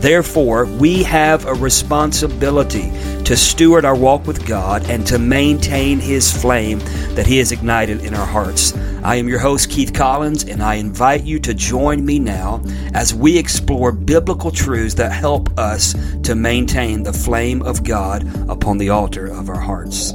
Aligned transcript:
Therefore, 0.00 0.64
we 0.64 1.02
have 1.02 1.44
a 1.46 1.54
responsibility 1.54 2.90
to 3.24 3.36
steward 3.36 3.84
our 3.84 3.96
walk 3.96 4.28
with 4.28 4.46
God 4.46 4.88
and 4.88 5.04
to 5.08 5.18
maintain 5.18 5.98
His 5.98 6.30
flame 6.30 6.78
that 7.14 7.26
He 7.26 7.38
has 7.38 7.50
ignited 7.50 8.04
in 8.04 8.14
our 8.14 8.24
hearts. 8.24 8.76
I 9.02 9.16
am 9.16 9.28
your 9.28 9.40
host, 9.40 9.70
Keith 9.70 9.92
Collins, 9.92 10.44
and 10.44 10.62
I 10.62 10.74
invite 10.74 11.24
you 11.24 11.40
to 11.40 11.52
join 11.52 12.06
me 12.06 12.20
now 12.20 12.62
as 12.94 13.12
we 13.12 13.36
explore 13.36 13.90
biblical 13.90 14.52
truths 14.52 14.94
that 14.94 15.10
help 15.10 15.56
us 15.58 15.94
to 16.22 16.36
maintain 16.36 17.02
the 17.02 17.12
flame 17.12 17.60
of 17.62 17.82
God 17.82 18.24
upon 18.48 18.78
the 18.78 18.90
altar 18.90 19.26
of 19.26 19.48
our 19.48 19.60
hearts. 19.60 20.12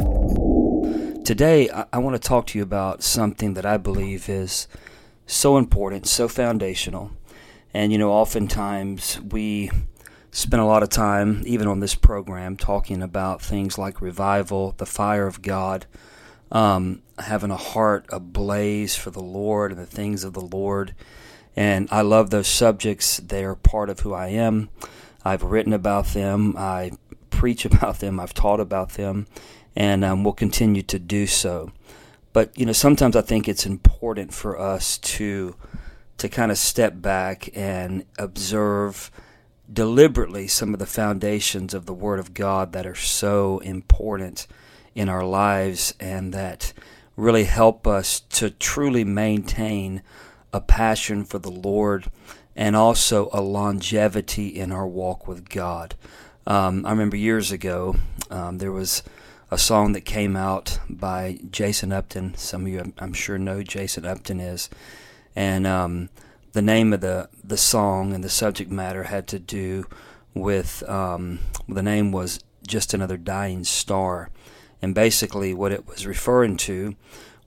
Today, 1.25 1.69
I 1.69 1.97
want 1.97 2.15
to 2.15 2.25
talk 2.25 2.47
to 2.47 2.57
you 2.57 2.63
about 2.63 3.03
something 3.03 3.53
that 3.55 3.65
I 3.65 3.77
believe 3.77 4.29
is 4.29 4.67
so 5.25 5.57
important, 5.57 6.07
so 6.07 6.27
foundational. 6.27 7.11
And, 7.73 7.91
you 7.91 7.97
know, 7.97 8.11
oftentimes 8.11 9.19
we 9.21 9.71
spend 10.31 10.61
a 10.61 10.65
lot 10.65 10.83
of 10.83 10.89
time, 10.89 11.43
even 11.45 11.67
on 11.67 11.79
this 11.79 11.95
program, 11.95 12.57
talking 12.57 13.01
about 13.01 13.41
things 13.41 13.77
like 13.77 14.01
revival, 14.01 14.73
the 14.77 14.85
fire 14.85 15.27
of 15.27 15.41
God, 15.41 15.85
um, 16.51 17.01
having 17.19 17.51
a 17.51 17.57
heart 17.57 18.05
ablaze 18.09 18.95
for 18.95 19.11
the 19.11 19.23
Lord 19.23 19.71
and 19.71 19.79
the 19.79 19.85
things 19.85 20.23
of 20.23 20.33
the 20.33 20.41
Lord. 20.41 20.95
And 21.55 21.87
I 21.91 22.01
love 22.01 22.29
those 22.31 22.47
subjects. 22.47 23.17
They 23.17 23.43
are 23.43 23.55
part 23.55 23.89
of 23.89 24.01
who 24.01 24.13
I 24.13 24.27
am. 24.29 24.69
I've 25.23 25.43
written 25.43 25.73
about 25.73 26.07
them. 26.07 26.55
I 26.57 26.91
preach 27.29 27.65
about 27.71 27.99
them. 27.99 28.19
I've 28.19 28.33
taught 28.33 28.59
about 28.59 28.91
them. 28.91 29.27
And 29.75 30.05
um, 30.05 30.23
will 30.23 30.33
continue 30.33 30.83
to 30.83 30.99
do 30.99 31.25
so. 31.25 31.71
But, 32.31 32.57
you 32.57 32.65
know, 32.65 32.73
sometimes 32.73 33.15
I 33.15 33.21
think 33.21 33.47
it's 33.47 33.65
important 33.65 34.33
for 34.33 34.59
us 34.59 34.97
to 34.99 35.55
to 36.17 36.29
kind 36.29 36.51
of 36.51 36.57
step 36.57 37.01
back 37.01 37.49
and 37.55 38.05
observe 38.17 39.11
deliberately 39.71 40.47
some 40.47 40.73
of 40.73 40.79
the 40.79 40.85
foundations 40.85 41.73
of 41.73 41.85
the 41.85 41.93
Word 41.93 42.19
of 42.19 42.33
God 42.33 42.73
that 42.73 42.85
are 42.85 42.95
so 42.95 43.59
important 43.59 44.47
in 44.95 45.09
our 45.09 45.25
lives 45.25 45.93
and 45.99 46.33
that 46.33 46.73
really 47.15 47.45
help 47.45 47.87
us 47.87 48.19
to 48.19 48.49
truly 48.49 49.03
maintain 49.03 50.01
a 50.51 50.61
passion 50.61 51.23
for 51.23 51.39
the 51.39 51.51
Lord 51.51 52.07
and 52.55 52.75
also 52.75 53.29
a 53.33 53.41
longevity 53.41 54.47
in 54.47 54.71
our 54.71 54.87
walk 54.87 55.27
with 55.27 55.49
God. 55.49 55.95
Um, 56.45 56.85
I 56.85 56.91
remember 56.91 57.15
years 57.15 57.51
ago 57.51 57.95
um, 58.29 58.57
there 58.57 58.71
was 58.71 59.01
a 59.49 59.57
song 59.57 59.93
that 59.93 60.01
came 60.01 60.35
out 60.35 60.79
by 60.89 61.39
Jason 61.49 61.91
Upton. 61.91 62.35
Some 62.35 62.63
of 62.63 62.67
you, 62.67 62.93
I'm 62.97 63.13
sure, 63.13 63.37
know 63.37 63.63
Jason 63.63 64.05
Upton 64.05 64.39
is, 64.39 64.69
and 65.35 65.65
um, 65.67 66.09
the 66.53 66.61
name 66.61 66.93
of 66.93 67.01
the 67.01 67.29
the 67.43 67.57
song 67.57 68.13
and 68.13 68.23
the 68.23 68.29
subject 68.29 68.71
matter 68.71 69.03
had 69.03 69.27
to 69.27 69.39
do 69.39 69.85
with 70.33 70.87
um, 70.89 71.39
the 71.67 71.83
name 71.83 72.11
was 72.11 72.39
just 72.65 72.93
another 72.93 73.17
dying 73.17 73.63
star, 73.63 74.29
and 74.81 74.95
basically 74.95 75.53
what 75.53 75.71
it 75.71 75.87
was 75.87 76.07
referring 76.07 76.57
to 76.57 76.95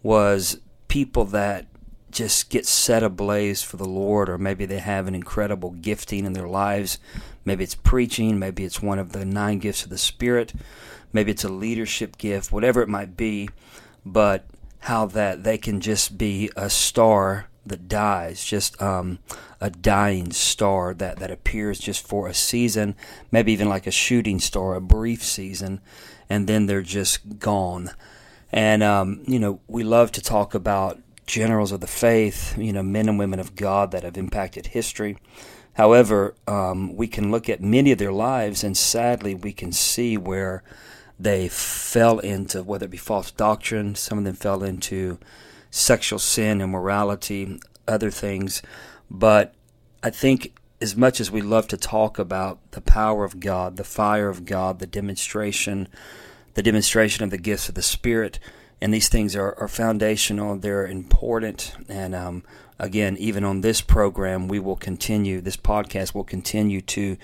was 0.02 0.58
people 0.88 1.24
that 1.24 1.66
just 2.10 2.48
get 2.48 2.66
set 2.66 3.02
ablaze 3.02 3.62
for 3.62 3.76
the 3.76 3.88
Lord, 3.88 4.28
or 4.28 4.38
maybe 4.38 4.64
they 4.64 4.78
have 4.78 5.06
an 5.06 5.14
incredible 5.14 5.72
gifting 5.72 6.24
in 6.24 6.32
their 6.32 6.48
lives. 6.48 6.98
Maybe 7.44 7.62
it's 7.64 7.74
preaching, 7.74 8.38
maybe 8.38 8.64
it's 8.64 8.80
one 8.80 8.98
of 8.98 9.12
the 9.12 9.24
nine 9.24 9.58
gifts 9.58 9.84
of 9.84 9.90
the 9.90 9.98
Spirit, 9.98 10.54
maybe 11.12 11.30
it's 11.30 11.44
a 11.44 11.48
leadership 11.48 12.16
gift, 12.16 12.50
whatever 12.50 12.80
it 12.80 12.88
might 12.88 13.16
be, 13.16 13.50
but 14.04 14.46
how 14.80 15.06
that 15.06 15.44
they 15.44 15.58
can 15.58 15.80
just 15.80 16.16
be 16.16 16.50
a 16.56 16.70
star 16.70 17.48
that 17.68 17.88
dies, 17.88 18.44
just 18.44 18.80
um, 18.80 19.18
a 19.60 19.70
dying 19.70 20.32
star 20.32 20.94
that, 20.94 21.18
that 21.18 21.30
appears 21.30 21.78
just 21.78 22.06
for 22.06 22.28
a 22.28 22.34
season, 22.34 22.94
maybe 23.30 23.52
even 23.52 23.68
like 23.68 23.86
a 23.86 23.90
shooting 23.90 24.38
star, 24.40 24.74
a 24.74 24.80
brief 24.80 25.22
season, 25.22 25.80
and 26.28 26.46
then 26.46 26.66
they're 26.66 26.82
just 26.82 27.38
gone. 27.38 27.90
And, 28.52 28.82
um, 28.82 29.22
you 29.26 29.38
know, 29.38 29.60
we 29.66 29.84
love 29.84 30.12
to 30.12 30.22
talk 30.22 30.54
about 30.54 31.00
generals 31.26 31.72
of 31.72 31.80
the 31.80 31.86
faith, 31.86 32.56
you 32.56 32.72
know, 32.72 32.82
men 32.82 33.08
and 33.08 33.18
women 33.18 33.40
of 33.40 33.56
God 33.56 33.90
that 33.90 34.04
have 34.04 34.16
impacted 34.16 34.68
history. 34.68 35.18
However, 35.74 36.34
um, 36.46 36.96
we 36.96 37.06
can 37.06 37.30
look 37.30 37.48
at 37.48 37.60
many 37.60 37.92
of 37.92 37.98
their 37.98 38.12
lives, 38.12 38.64
and 38.64 38.76
sadly, 38.76 39.34
we 39.34 39.52
can 39.52 39.72
see 39.72 40.16
where 40.16 40.62
they 41.18 41.48
fell 41.48 42.18
into 42.18 42.62
whether 42.62 42.86
it 42.86 42.90
be 42.90 42.96
false 42.96 43.30
doctrine, 43.30 43.94
some 43.94 44.18
of 44.18 44.24
them 44.24 44.34
fell 44.34 44.62
into 44.62 45.18
sexual 45.76 46.18
sin, 46.18 46.60
immorality, 46.60 47.60
other 47.86 48.10
things. 48.10 48.62
But 49.10 49.54
I 50.02 50.10
think 50.10 50.58
as 50.80 50.96
much 50.96 51.20
as 51.20 51.30
we 51.30 51.42
love 51.42 51.68
to 51.68 51.76
talk 51.76 52.18
about 52.18 52.58
the 52.72 52.80
power 52.80 53.24
of 53.24 53.40
God, 53.40 53.76
the 53.76 53.84
fire 53.84 54.28
of 54.28 54.44
God, 54.44 54.78
the 54.78 54.86
demonstration, 54.86 55.88
the 56.54 56.62
demonstration 56.62 57.24
of 57.24 57.30
the 57.30 57.38
gifts 57.38 57.68
of 57.68 57.74
the 57.74 57.82
Spirit, 57.82 58.38
and 58.80 58.92
these 58.92 59.08
things 59.08 59.36
are, 59.36 59.54
are 59.58 59.68
foundational, 59.68 60.56
they're 60.56 60.86
important. 60.86 61.72
And 61.88 62.14
um, 62.14 62.42
again, 62.78 63.16
even 63.18 63.44
on 63.44 63.60
this 63.60 63.80
program, 63.80 64.48
we 64.48 64.58
will 64.58 64.76
continue, 64.76 65.40
this 65.40 65.56
podcast 65.56 66.14
will 66.14 66.24
continue 66.24 66.80
to, 66.82 67.16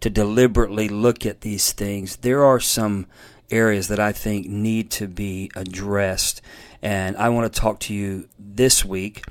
to 0.00 0.10
deliberately 0.10 0.88
look 0.88 1.24
at 1.24 1.42
these 1.42 1.72
things. 1.72 2.16
There 2.16 2.44
are 2.44 2.60
some 2.60 3.06
areas 3.50 3.88
that 3.88 4.00
I 4.00 4.12
think 4.12 4.46
need 4.46 4.90
to 4.92 5.08
be 5.08 5.50
addressed 5.56 6.42
and 6.82 7.16
I 7.16 7.28
want 7.28 7.52
to 7.52 7.60
talk 7.60 7.80
to 7.80 7.94
you 7.94 8.28
this 8.38 8.84
week 8.84 9.24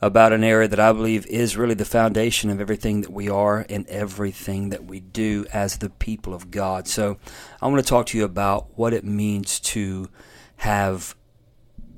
about 0.00 0.32
an 0.32 0.42
area 0.42 0.66
that 0.66 0.80
I 0.80 0.92
believe 0.92 1.26
is 1.26 1.56
really 1.56 1.74
the 1.74 1.84
foundation 1.84 2.50
of 2.50 2.60
everything 2.60 3.02
that 3.02 3.12
we 3.12 3.28
are 3.28 3.64
and 3.68 3.86
everything 3.86 4.70
that 4.70 4.84
we 4.84 4.98
do 4.98 5.46
as 5.52 5.78
the 5.78 5.90
people 5.90 6.34
of 6.34 6.50
God. 6.50 6.88
So 6.88 7.18
I 7.60 7.68
want 7.68 7.84
to 7.84 7.88
talk 7.88 8.06
to 8.06 8.18
you 8.18 8.24
about 8.24 8.76
what 8.76 8.92
it 8.92 9.04
means 9.04 9.60
to 9.60 10.08
have 10.56 11.14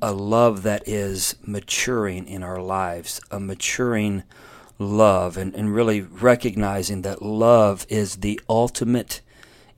a 0.03 0.13
love 0.13 0.65
that 0.65 0.87
is 0.87 1.37
maturing 1.47 2.29
in 2.29 2.43
our 2.43 2.61
lives, 2.61 3.23
a 3.31 3.41
maturing 3.41 4.23
love, 4.79 5.39
and, 5.39 5.55
and 5.55 5.75
really 5.75 6.03
recognizing 6.03 7.01
that 7.03 7.23
love 7.23 7.87
is 7.89 8.17
the 8.17 8.39
ultimate 8.51 9.23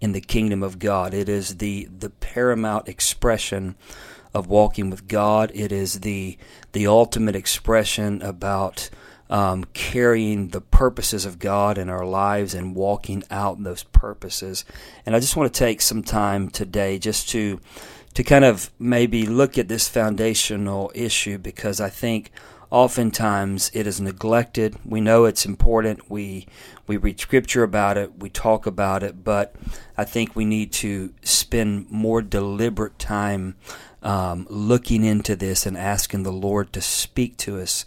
in 0.01 0.11
the 0.11 0.21
kingdom 0.21 0.65
of 0.65 0.81
God. 0.81 1.15
It 1.15 1.29
is 1.29 1.59
the, 1.59 1.89
the 1.97 2.11
paramount 2.11 2.89
expression 2.89 3.77
of 4.37 4.47
walking 4.47 4.91
with 4.91 5.09
God. 5.09 5.51
It 5.55 5.73
is 5.73 6.01
the 6.01 6.37
the 6.73 6.87
ultimate 6.87 7.35
expression 7.35 8.21
about 8.21 8.91
um, 9.31 9.65
carrying 9.73 10.49
the 10.49 10.61
purposes 10.61 11.25
of 11.25 11.39
God 11.39 11.79
in 11.79 11.89
our 11.89 12.05
lives 12.05 12.53
and 12.53 12.77
walking 12.77 13.25
out 13.31 13.63
those 13.63 13.83
purposes. 13.83 14.67
And 15.07 15.17
I 15.17 15.21
just 15.21 15.37
want 15.37 15.53
to 15.53 15.59
take 15.59 15.81
some 15.81 16.03
time 16.03 16.51
today 16.51 16.99
just 16.99 17.31
to 17.31 17.59
to 18.17 18.25
kind 18.25 18.47
of 18.47 18.71
maybe 18.79 19.27
look 19.27 19.59
at 19.59 19.69
this 19.69 19.91
foundational 19.91 20.91
issue 20.95 21.37
because 21.37 21.83
I 21.83 21.91
think 21.91 22.31
oftentimes 22.71 23.71
it 23.75 23.87
is 23.87 24.01
neglected. 24.01 24.75
We 24.87 25.03
know 25.03 25.27
it's 25.27 25.45
important. 25.45 26.11
We 26.11 26.47
we 26.87 26.97
read 26.97 27.21
scripture 27.21 27.63
about 27.63 27.99
it. 27.99 28.19
We 28.19 28.31
talk 28.31 28.65
about 28.65 29.03
it, 29.03 29.23
but 29.23 29.55
I 29.99 30.05
think 30.05 30.35
we 30.35 30.47
need 30.47 30.73
to 30.75 31.13
spend 31.25 31.91
more 31.91 32.23
deliberate 32.23 32.99
time 32.99 33.57
um, 34.03 34.47
looking 34.49 35.05
into 35.05 35.37
this 35.37 35.67
and 35.67 35.77
asking 35.77 36.23
the 36.23 36.33
Lord 36.33 36.73
to 36.73 36.81
speak 36.81 37.37
to 37.39 37.61
us 37.61 37.85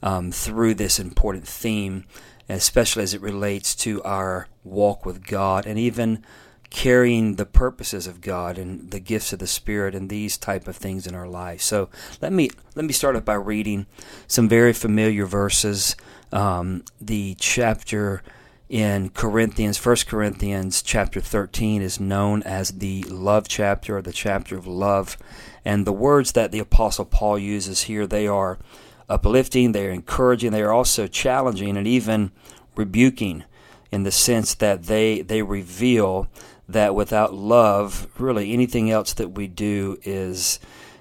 um, 0.00 0.30
through 0.30 0.74
this 0.74 1.00
important 1.00 1.48
theme, 1.48 2.04
especially 2.48 3.02
as 3.02 3.14
it 3.14 3.20
relates 3.20 3.74
to 3.76 4.00
our 4.04 4.46
walk 4.62 5.04
with 5.04 5.26
God 5.26 5.66
and 5.66 5.76
even 5.76 6.24
carrying 6.72 7.36
the 7.36 7.44
purposes 7.44 8.06
of 8.06 8.22
God 8.22 8.56
and 8.56 8.90
the 8.90 8.98
gifts 8.98 9.32
of 9.34 9.38
the 9.38 9.46
Spirit 9.46 9.94
and 9.94 10.08
these 10.08 10.38
type 10.38 10.66
of 10.66 10.74
things 10.74 11.06
in 11.06 11.14
our 11.14 11.28
life. 11.28 11.60
So 11.60 11.90
let 12.22 12.32
me 12.32 12.50
let 12.74 12.86
me 12.86 12.94
start 12.94 13.14
off 13.14 13.26
by 13.26 13.34
reading 13.34 13.86
some 14.26 14.48
very 14.48 14.72
familiar 14.72 15.26
verses. 15.26 15.94
Um, 16.32 16.84
the 16.98 17.36
chapter 17.38 18.22
in 18.70 19.10
Corinthians, 19.10 19.76
First 19.76 20.06
Corinthians 20.06 20.80
chapter 20.82 21.20
13 21.20 21.82
is 21.82 22.00
known 22.00 22.42
as 22.44 22.70
the 22.70 23.02
love 23.02 23.48
chapter 23.48 23.98
or 23.98 24.02
the 24.02 24.14
chapter 24.14 24.56
of 24.56 24.66
love. 24.66 25.18
And 25.66 25.86
the 25.86 25.92
words 25.92 26.32
that 26.32 26.52
the 26.52 26.58
apostle 26.58 27.04
Paul 27.04 27.38
uses 27.38 27.82
here, 27.82 28.06
they 28.06 28.26
are 28.26 28.58
uplifting, 29.10 29.72
they 29.72 29.88
are 29.88 29.90
encouraging, 29.90 30.52
they 30.52 30.62
are 30.62 30.72
also 30.72 31.06
challenging 31.06 31.76
and 31.76 31.86
even 31.86 32.32
rebuking 32.74 33.44
in 33.92 34.04
the 34.04 34.10
sense 34.10 34.54
that 34.54 34.84
they 34.84 35.20
they 35.20 35.42
reveal 35.42 36.26
that 36.68 36.94
without 36.94 37.34
love, 37.34 38.06
really 38.18 38.52
anything 38.52 38.90
else 38.90 39.12
that 39.14 39.30
we 39.30 39.46
do 39.46 39.98
is 40.02 40.58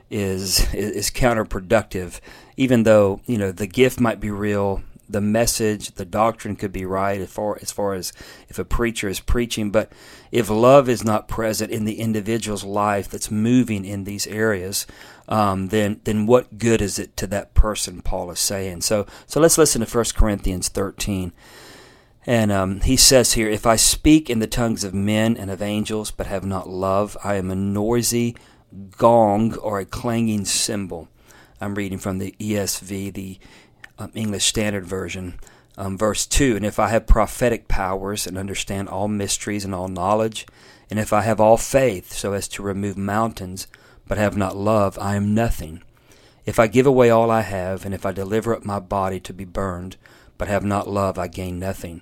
is 0.10 0.72
is 0.74 1.10
counterproductive. 1.10 2.20
Even 2.58 2.84
though 2.84 3.22
you 3.26 3.38
know 3.38 3.52
the 3.52 3.68
gift 3.68 4.00
might 4.00 4.20
be 4.20 4.30
real, 4.30 4.84
the 5.12 5.22
message, 5.22 5.92
the 5.92 6.06
doctrine 6.06 6.56
could 6.56 6.72
be 6.72 6.86
right 6.86 7.20
as 7.20 7.32
far 7.32 7.58
as 7.62 7.72
far 7.72 7.94
as 7.94 8.14
if 8.50 8.58
a 8.58 8.66
preacher 8.66 9.10
is 9.10 9.20
preaching, 9.20 9.72
but 9.72 9.92
if 10.32 10.50
love 10.50 10.88
is 10.88 11.04
not 11.04 11.28
present 11.28 11.72
in 11.72 11.86
the 11.86 12.00
individual's 12.00 12.64
life 12.64 13.10
that's 13.10 13.32
moving 13.32 13.84
in 13.86 14.04
these 14.04 14.28
areas, 14.28 14.88
um, 15.28 15.68
then 15.68 16.00
then 16.04 16.26
what 16.26 16.58
good 16.58 16.82
is 16.82 16.98
it 16.98 17.16
to 17.18 17.28
that 17.28 17.54
person? 17.54 18.02
Paul 18.02 18.32
is 18.32 18.40
saying. 18.40 18.82
So 18.82 19.06
so 19.26 19.40
let's 19.40 19.58
listen 19.58 19.86
to 19.86 19.98
1 19.98 20.06
Corinthians 20.16 20.70
thirteen. 20.70 21.34
And 22.26 22.52
um, 22.52 22.82
he 22.82 22.98
says 22.98 23.34
here, 23.34 23.50
If 23.50 23.66
I 23.66 23.76
speak 23.76 24.30
in 24.30 24.40
the 24.40 24.48
tongues 24.48 24.84
of 24.84 24.94
men 24.94 25.36
and 25.36 25.50
of 25.50 25.62
angels, 25.62 26.12
but 26.12 26.28
have 26.28 26.46
not 26.46 26.70
love, 26.70 27.18
I 27.24 27.36
am 27.36 27.50
a 27.50 27.56
noisy 27.56 28.36
gong 28.98 29.56
or 29.58 29.80
a 29.80 29.86
clanging 29.86 30.46
cymbal. 30.46 31.10
I'm 31.60 31.76
reading 31.76 31.98
from 31.98 32.20
the 32.20 32.36
ESV, 32.40 33.14
the 33.14 33.40
um, 33.98 34.12
English 34.14 34.46
Standard 34.46 34.86
Version. 34.86 35.40
Um, 35.78 35.98
verse 35.98 36.28
2 36.28 36.58
And 36.58 36.66
if 36.66 36.80
I 36.80 36.90
have 36.90 37.08
prophetic 37.08 37.68
powers 37.68 38.28
and 38.28 38.38
understand 38.38 38.90
all 38.90 39.08
mysteries 39.08 39.66
and 39.66 39.74
all 39.74 39.88
knowledge, 39.88 40.46
and 40.90 41.00
if 41.00 41.14
I 41.14 41.22
have 41.22 41.40
all 41.40 41.58
faith 41.58 42.12
so 42.14 42.34
as 42.34 42.48
to 42.50 42.62
remove 42.64 42.98
mountains, 42.98 43.68
but 44.08 44.18
have 44.18 44.38
not 44.38 44.58
love, 44.58 45.00
I 45.00 45.16
am 45.16 45.34
nothing. 45.34 45.82
If 46.46 46.60
I 46.60 46.68
give 46.68 46.86
away 46.86 47.10
all 47.10 47.32
I 47.32 47.42
have, 47.42 47.86
and 47.86 47.94
if 47.94 48.06
I 48.06 48.12
deliver 48.12 48.54
up 48.56 48.66
my 48.66 48.80
body 48.80 49.20
to 49.22 49.34
be 49.34 49.46
burned, 49.46 49.96
but 50.38 50.48
have 50.48 50.66
not 50.66 50.90
love, 50.90 51.18
I 51.18 51.28
gain 51.28 51.60
nothing. 51.60 52.02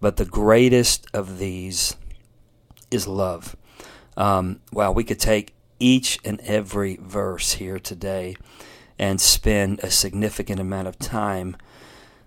but 0.00 0.16
the 0.16 0.24
greatest 0.24 1.06
of 1.12 1.38
these 1.38 1.96
is 2.90 3.06
love. 3.06 3.56
Um, 4.16 4.60
wow, 4.72 4.92
we 4.92 5.04
could 5.04 5.20
take 5.20 5.54
each 5.78 6.18
and 6.24 6.40
every 6.40 6.96
verse 6.96 7.52
here 7.52 7.78
today 7.78 8.36
and 8.98 9.20
spend 9.20 9.80
a 9.80 9.90
significant 9.90 10.58
amount 10.60 10.88
of 10.88 10.98
time 10.98 11.56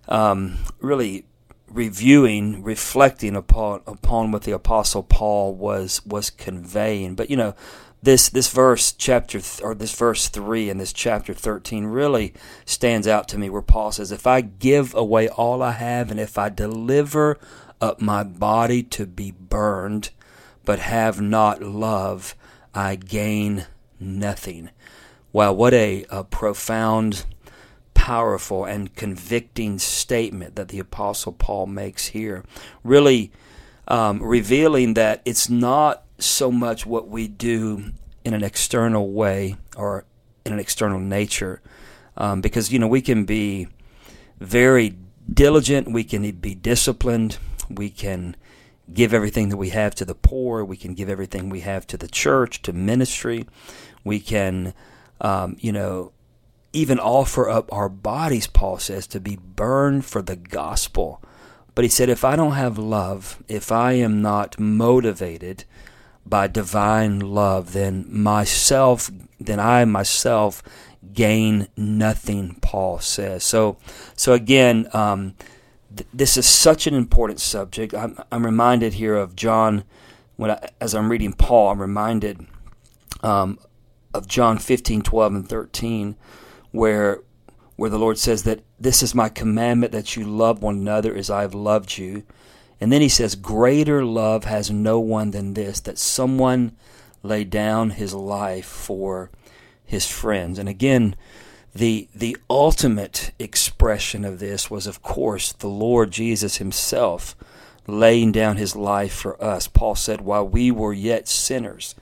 um, 0.08 0.58
really 0.80 1.24
reviewing, 1.68 2.62
reflecting 2.62 3.36
upon 3.36 3.82
upon 3.86 4.30
what 4.30 4.42
the 4.42 4.52
apostle 4.52 5.02
Paul 5.02 5.54
was 5.54 6.04
was 6.06 6.30
conveying. 6.30 7.14
But 7.14 7.30
you 7.30 7.36
know, 7.36 7.54
this 8.02 8.28
this 8.28 8.50
verse 8.50 8.92
chapter 8.92 9.40
th- 9.40 9.62
or 9.62 9.74
this 9.74 9.94
verse 9.94 10.28
3 10.28 10.70
in 10.70 10.78
this 10.78 10.92
chapter 10.92 11.32
13 11.32 11.86
really 11.86 12.34
stands 12.64 13.06
out 13.06 13.28
to 13.28 13.38
me 13.38 13.48
where 13.48 13.62
Paul 13.62 13.92
says 13.92 14.10
if 14.10 14.26
I 14.26 14.40
give 14.40 14.94
away 14.94 15.28
all 15.28 15.62
I 15.62 15.72
have 15.72 16.10
and 16.10 16.18
if 16.18 16.36
I 16.36 16.48
deliver 16.48 17.38
up 17.80 18.00
my 18.00 18.22
body 18.24 18.82
to 18.82 19.06
be 19.06 19.30
burned 19.30 20.10
but 20.64 20.78
have 20.78 21.20
not 21.20 21.62
love, 21.62 22.34
I 22.74 22.96
gain 22.96 23.66
nothing. 23.98 24.70
Wow, 25.32 25.52
what 25.52 25.74
a, 25.74 26.04
a 26.10 26.24
profound, 26.24 27.24
powerful, 27.94 28.64
and 28.64 28.94
convicting 28.94 29.78
statement 29.78 30.56
that 30.56 30.68
the 30.68 30.78
Apostle 30.78 31.32
Paul 31.32 31.66
makes 31.66 32.08
here. 32.08 32.44
Really 32.84 33.32
um, 33.88 34.22
revealing 34.22 34.94
that 34.94 35.22
it's 35.24 35.48
not 35.48 36.04
so 36.24 36.50
much 36.50 36.86
what 36.86 37.08
we 37.08 37.28
do 37.28 37.92
in 38.24 38.34
an 38.34 38.44
external 38.44 39.12
way 39.12 39.56
or 39.76 40.04
in 40.44 40.52
an 40.52 40.58
external 40.58 40.98
nature. 40.98 41.60
Um, 42.16 42.40
because, 42.40 42.72
you 42.72 42.78
know, 42.78 42.88
we 42.88 43.00
can 43.00 43.24
be 43.24 43.68
very 44.38 44.96
diligent, 45.32 45.90
we 45.90 46.04
can 46.04 46.30
be 46.32 46.54
disciplined, 46.54 47.38
we 47.70 47.88
can 47.90 48.36
give 48.92 49.14
everything 49.14 49.48
that 49.48 49.56
we 49.56 49.70
have 49.70 49.94
to 49.96 50.04
the 50.04 50.14
poor. 50.14 50.64
We 50.64 50.76
can 50.76 50.94
give 50.94 51.08
everything 51.08 51.48
we 51.48 51.60
have 51.60 51.86
to 51.88 51.96
the 51.96 52.08
church, 52.08 52.62
to 52.62 52.72
ministry. 52.72 53.46
We 54.04 54.20
can, 54.20 54.74
um, 55.20 55.56
you 55.60 55.72
know, 55.72 56.12
even 56.72 56.98
offer 56.98 57.48
up 57.48 57.72
our 57.72 57.88
bodies, 57.88 58.46
Paul 58.46 58.78
says, 58.78 59.06
to 59.08 59.20
be 59.20 59.36
burned 59.36 60.04
for 60.04 60.22
the 60.22 60.36
gospel. 60.36 61.22
But 61.74 61.84
he 61.84 61.88
said, 61.88 62.08
if 62.08 62.24
I 62.24 62.36
don't 62.36 62.52
have 62.52 62.78
love, 62.78 63.42
if 63.48 63.70
I 63.70 63.92
am 63.92 64.20
not 64.20 64.58
motivated 64.58 65.64
by 66.24 66.46
divine 66.46 67.20
love, 67.20 67.72
then 67.72 68.06
myself, 68.08 69.10
then 69.40 69.60
I 69.60 69.84
myself 69.84 70.62
gain 71.12 71.68
nothing, 71.76 72.58
Paul 72.60 73.00
says. 73.00 73.44
So, 73.44 73.76
so 74.16 74.32
again, 74.32 74.88
um, 74.92 75.34
this 76.12 76.36
is 76.36 76.46
such 76.46 76.86
an 76.86 76.94
important 76.94 77.40
subject. 77.40 77.94
I'm, 77.94 78.18
I'm 78.30 78.46
reminded 78.46 78.94
here 78.94 79.16
of 79.16 79.36
John, 79.36 79.84
when 80.36 80.52
I, 80.52 80.68
as 80.80 80.94
I'm 80.94 81.10
reading 81.10 81.32
Paul, 81.32 81.70
I'm 81.70 81.80
reminded 81.80 82.46
um, 83.22 83.58
of 84.14 84.26
John 84.26 84.58
15, 84.58 85.02
12, 85.02 85.34
and 85.34 85.48
13, 85.48 86.16
where 86.70 87.20
where 87.76 87.90
the 87.90 87.98
Lord 87.98 88.18
says 88.18 88.44
that 88.44 88.62
this 88.78 89.02
is 89.02 89.14
my 89.14 89.28
commandment 89.28 89.92
that 89.92 90.14
you 90.14 90.24
love 90.24 90.62
one 90.62 90.76
another 90.76 91.14
as 91.14 91.30
I 91.30 91.40
have 91.40 91.54
loved 91.54 91.96
you. 91.98 92.22
And 92.82 92.90
then 92.90 93.00
he 93.00 93.08
says, 93.08 93.36
Greater 93.36 94.04
love 94.04 94.42
has 94.42 94.68
no 94.68 94.98
one 94.98 95.30
than 95.30 95.54
this, 95.54 95.78
that 95.78 95.98
someone 95.98 96.76
lay 97.22 97.44
down 97.44 97.90
his 97.90 98.12
life 98.12 98.66
for 98.66 99.30
his 99.84 100.10
friends. 100.10 100.58
And 100.58 100.68
again, 100.68 101.14
the 101.72 102.08
the 102.12 102.36
ultimate 102.50 103.30
expression 103.38 104.24
of 104.24 104.40
this 104.40 104.68
was 104.68 104.88
of 104.88 105.00
course 105.00 105.52
the 105.52 105.68
Lord 105.68 106.10
Jesus 106.10 106.56
himself 106.56 107.36
laying 107.86 108.32
down 108.32 108.56
his 108.56 108.74
life 108.74 109.14
for 109.14 109.40
us. 109.42 109.68
Paul 109.68 109.94
said 109.94 110.20
while 110.20 110.46
we 110.46 110.72
were 110.72 110.92
yet 110.92 111.28
sinners 111.28 111.94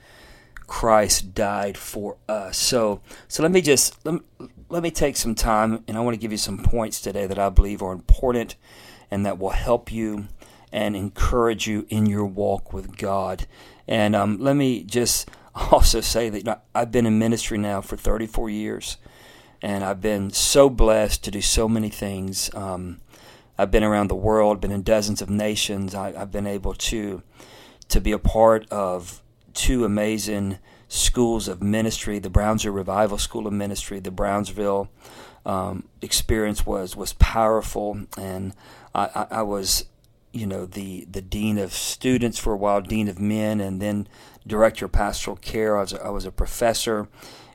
Christ 0.65 1.35
died 1.35 1.77
for 1.77 2.17
us. 2.27 2.57
So 2.57 3.01
so 3.27 3.43
let 3.43 3.51
me 3.51 3.61
just 3.61 4.03
let 4.03 4.19
let 4.67 4.81
me 4.81 4.89
take 4.89 5.15
some 5.15 5.35
time 5.35 5.83
and 5.87 5.95
I 5.95 6.01
want 6.01 6.15
to 6.15 6.19
give 6.19 6.31
you 6.31 6.39
some 6.39 6.63
points 6.63 6.99
today 6.99 7.27
that 7.27 7.37
I 7.37 7.49
believe 7.49 7.83
are 7.83 7.93
important 7.93 8.55
and 9.11 9.27
that 9.27 9.37
will 9.37 9.51
help 9.51 9.91
you 9.91 10.27
and 10.71 10.95
encourage 10.95 11.67
you 11.67 11.85
in 11.89 12.05
your 12.05 12.25
walk 12.25 12.73
with 12.73 12.97
God. 12.97 13.45
And 13.87 14.15
um, 14.15 14.37
let 14.39 14.55
me 14.55 14.83
just 14.83 15.29
also 15.55 16.01
say 16.01 16.29
that 16.29 16.37
you 16.37 16.43
know, 16.43 16.61
I've 16.73 16.91
been 16.91 17.05
in 17.05 17.19
ministry 17.19 17.57
now 17.57 17.81
for 17.81 17.97
34 17.97 18.49
years 18.49 18.97
and 19.61 19.83
I've 19.83 20.01
been 20.01 20.31
so 20.31 20.69
blessed 20.69 21.23
to 21.23 21.31
do 21.31 21.41
so 21.41 21.67
many 21.67 21.89
things. 21.89 22.53
Um, 22.55 22.99
I've 23.57 23.69
been 23.69 23.83
around 23.83 24.07
the 24.07 24.15
world, 24.15 24.59
been 24.59 24.71
in 24.71 24.81
dozens 24.81 25.21
of 25.21 25.29
nations. 25.29 25.93
I, 25.93 26.13
have 26.13 26.31
been 26.31 26.47
able 26.47 26.73
to 26.73 27.21
to 27.89 27.99
be 27.99 28.13
a 28.13 28.19
part 28.19 28.67
of 28.71 29.21
two 29.53 29.83
amazing 29.83 30.57
schools 30.87 31.47
of 31.47 31.61
ministry. 31.61 32.19
The 32.19 32.29
Brownsville 32.29 32.73
Revival 32.73 33.17
School 33.17 33.45
of 33.47 33.53
Ministry, 33.53 33.99
the 33.99 34.11
Brownsville 34.11 34.89
um, 35.45 35.87
experience 36.01 36.65
was 36.65 36.95
was 36.95 37.13
powerful, 37.13 38.05
and 38.17 38.53
I, 38.95 39.09
I, 39.13 39.27
I, 39.39 39.41
was, 39.41 39.85
you 40.33 40.45
know, 40.45 40.65
the 40.65 41.05
the 41.09 41.21
dean 41.21 41.57
of 41.57 41.73
students 41.73 42.37
for 42.37 42.53
a 42.53 42.57
while, 42.57 42.81
dean 42.81 43.07
of 43.07 43.19
men, 43.19 43.59
and 43.59 43.81
then 43.81 44.07
director 44.47 44.85
of 44.85 44.91
pastoral 44.91 45.37
care. 45.37 45.77
I 45.77 45.81
was 45.81 45.93
a, 45.93 46.03
I 46.03 46.09
was 46.09 46.25
a 46.25 46.31
professor, 46.31 47.07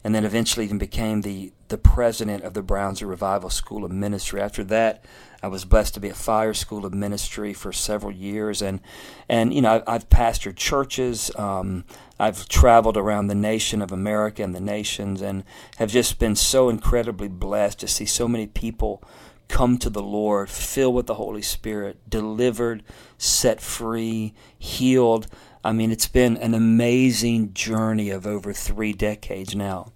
and 0.05 0.15
then 0.15 0.25
eventually 0.25 0.65
even 0.67 0.79
became 0.79 1.23
the 1.23 1.53
the 1.69 1.79
president 1.79 2.45
of 2.45 2.55
the 2.55 2.63
Brownsville 2.63 3.09
Revival 3.09 3.51
School 3.51 3.85
of 3.85 3.91
Ministry. 3.91 4.41
After 4.41 4.63
that, 4.65 5.05
I 5.43 5.49
was 5.49 5.65
blessed 5.65 5.95
to 5.95 6.01
be 6.01 6.09
at 6.09 6.17
Fire 6.17 6.55
School 6.55 6.85
of 6.85 6.95
Ministry 6.95 7.53
for 7.53 7.73
several 7.73 8.13
years, 8.13 8.61
and 8.61 8.81
and 9.29 9.55
you 9.55 9.63
know 9.63 9.83
I, 9.87 9.93
have 9.93 10.09
pastored 10.09 10.57
churches. 10.57 11.31
Um, 11.37 11.85
I've 12.19 12.49
traveled 12.49 12.97
around 12.97 13.27
the 13.27 13.35
nation 13.35 13.81
of 13.81 13.91
America 13.91 14.43
and 14.43 14.55
the 14.55 14.61
nations, 14.61 15.23
and 15.23 15.45
have 15.77 15.91
just 15.91 16.19
been 16.19 16.37
so 16.37 16.69
incredibly 16.69 17.29
blessed 17.29 17.81
to 17.81 17.89
see 17.89 18.07
so 18.07 18.29
many 18.29 18.47
people 18.47 19.03
come 19.49 19.79
to 19.79 19.91
the 19.91 20.03
Lord, 20.03 20.51
filled 20.51 20.95
with 20.95 21.07
the 21.07 21.15
Holy 21.15 21.43
Spirit, 21.43 21.99
delivered, 22.09 22.83
set 23.19 23.61
free, 23.61 24.35
healed. 24.59 25.27
I 25.65 25.73
mean, 25.73 25.91
it's 25.91 26.09
been 26.09 26.37
an 26.37 26.55
amazing 26.55 27.55
journey 27.55 28.11
of 28.11 28.27
over 28.27 28.53
three 28.53 28.93
decades 28.93 29.55
now. 29.55 29.93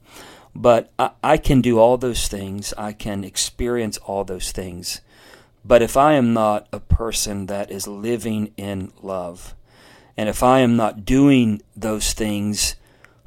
But 0.55 0.91
I, 0.99 1.11
I 1.23 1.37
can 1.37 1.61
do 1.61 1.79
all 1.79 1.97
those 1.97 2.29
things. 2.29 2.75
I 2.77 2.93
can 2.93 3.25
experience 3.25 3.99
all 3.99 4.25
those 4.25 4.53
things. 4.53 5.01
But 5.65 5.83
if 5.83 5.97
I 5.97 6.15
am 6.15 6.33
not 6.33 6.67
a 6.73 6.81
person 6.81 7.47
that 7.47 7.71
is 7.71 7.87
living 7.87 8.53
in 8.57 8.93
love, 9.03 9.55
and 10.17 10.29
if 10.29 10.43
I 10.43 10.61
am 10.61 10.77
not 10.77 11.05
doing 11.05 11.63
those 11.77 12.13
things 12.13 12.77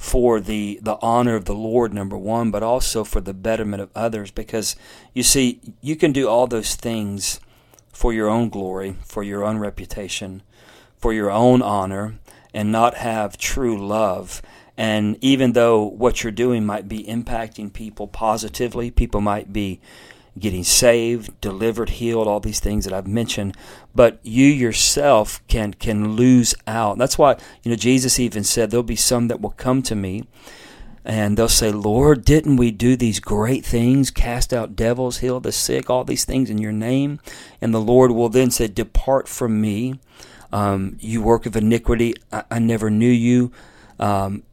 for 0.03 0.41
the, 0.41 0.77
the 0.81 0.97
honor 1.01 1.33
of 1.33 1.45
the 1.45 1.55
Lord, 1.55 1.93
number 1.93 2.17
one, 2.17 2.51
but 2.51 2.61
also 2.61 3.05
for 3.05 3.21
the 3.21 3.33
betterment 3.33 3.81
of 3.81 3.89
others, 3.95 4.31
because 4.31 4.75
you 5.13 5.23
see, 5.23 5.61
you 5.79 5.95
can 5.95 6.11
do 6.11 6.27
all 6.27 6.45
those 6.45 6.75
things 6.75 7.39
for 7.93 8.11
your 8.11 8.27
own 8.27 8.49
glory, 8.49 8.97
for 9.05 9.23
your 9.23 9.45
own 9.45 9.59
reputation, 9.59 10.43
for 10.97 11.13
your 11.13 11.31
own 11.31 11.61
honor, 11.61 12.19
and 12.53 12.69
not 12.69 12.95
have 12.95 13.37
true 13.37 13.87
love. 13.87 14.41
And 14.75 15.17
even 15.21 15.53
though 15.53 15.81
what 15.85 16.21
you're 16.21 16.33
doing 16.33 16.65
might 16.65 16.89
be 16.89 17.05
impacting 17.05 17.71
people 17.71 18.07
positively, 18.07 18.91
people 18.91 19.21
might 19.21 19.53
be 19.53 19.79
getting 20.37 20.63
saved, 20.63 21.39
delivered, 21.41 21.89
healed, 21.89 22.27
all 22.27 22.39
these 22.39 22.59
things 22.59 22.85
that 22.85 22.93
I've 22.93 23.07
mentioned, 23.07 23.55
but 23.93 24.19
you 24.23 24.47
yourself 24.47 25.45
can 25.47 25.73
can 25.73 26.15
lose 26.15 26.55
out. 26.65 26.97
That's 26.97 27.17
why, 27.17 27.37
you 27.63 27.69
know, 27.69 27.77
Jesus 27.77 28.19
even 28.19 28.43
said 28.43 28.71
there'll 28.71 28.83
be 28.83 28.95
some 28.95 29.27
that 29.27 29.41
will 29.41 29.51
come 29.51 29.83
to 29.83 29.95
me 29.95 30.23
and 31.05 31.37
they'll 31.37 31.49
say, 31.49 31.71
"Lord, 31.71 32.25
didn't 32.25 32.55
we 32.55 32.71
do 32.71 32.95
these 32.95 33.19
great 33.19 33.65
things, 33.65 34.09
cast 34.09 34.53
out 34.53 34.75
devils, 34.75 35.19
heal 35.19 35.39
the 35.39 35.51
sick, 35.51 35.89
all 35.89 36.03
these 36.03 36.25
things 36.25 36.49
in 36.49 36.57
your 36.57 36.71
name?" 36.71 37.19
And 37.61 37.73
the 37.73 37.81
Lord 37.81 38.11
will 38.11 38.29
then 38.29 38.51
say, 38.51 38.67
"Depart 38.67 39.27
from 39.27 39.59
me, 39.61 39.99
um, 40.51 40.97
you 40.99 41.21
work 41.21 41.45
of 41.45 41.55
iniquity. 41.55 42.15
I, 42.31 42.43
I 42.49 42.59
never 42.59 42.89
knew 42.89 43.09
you." 43.09 43.51
Um, 43.99 44.43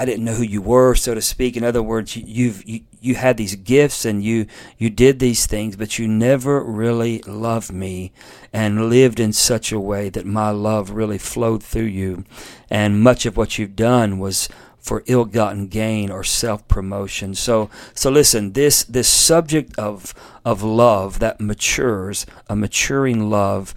I 0.00 0.06
didn't 0.06 0.24
know 0.24 0.32
who 0.32 0.42
you 0.42 0.62
were, 0.62 0.94
so 0.94 1.12
to 1.12 1.20
speak. 1.20 1.58
In 1.58 1.62
other 1.62 1.82
words, 1.82 2.16
you've 2.16 2.66
you, 2.66 2.80
you 3.02 3.16
had 3.16 3.36
these 3.36 3.54
gifts 3.54 4.06
and 4.06 4.24
you 4.24 4.46
you 4.78 4.88
did 4.88 5.18
these 5.18 5.44
things, 5.44 5.76
but 5.76 5.98
you 5.98 6.08
never 6.08 6.64
really 6.64 7.18
loved 7.26 7.70
me 7.70 8.10
and 8.50 8.88
lived 8.88 9.20
in 9.20 9.34
such 9.34 9.72
a 9.72 9.78
way 9.78 10.08
that 10.08 10.24
my 10.24 10.48
love 10.48 10.88
really 10.92 11.18
flowed 11.18 11.62
through 11.62 11.82
you. 11.82 12.24
And 12.70 13.02
much 13.02 13.26
of 13.26 13.36
what 13.36 13.58
you've 13.58 13.76
done 13.76 14.18
was 14.18 14.48
for 14.78 15.04
ill-gotten 15.04 15.66
gain 15.66 16.10
or 16.10 16.24
self-promotion. 16.24 17.34
So 17.34 17.68
so 17.94 18.10
listen, 18.10 18.54
this 18.54 18.82
this 18.84 19.08
subject 19.08 19.78
of 19.78 20.14
of 20.46 20.62
love 20.62 21.18
that 21.18 21.42
matures, 21.42 22.24
a 22.48 22.56
maturing 22.56 23.28
love 23.28 23.74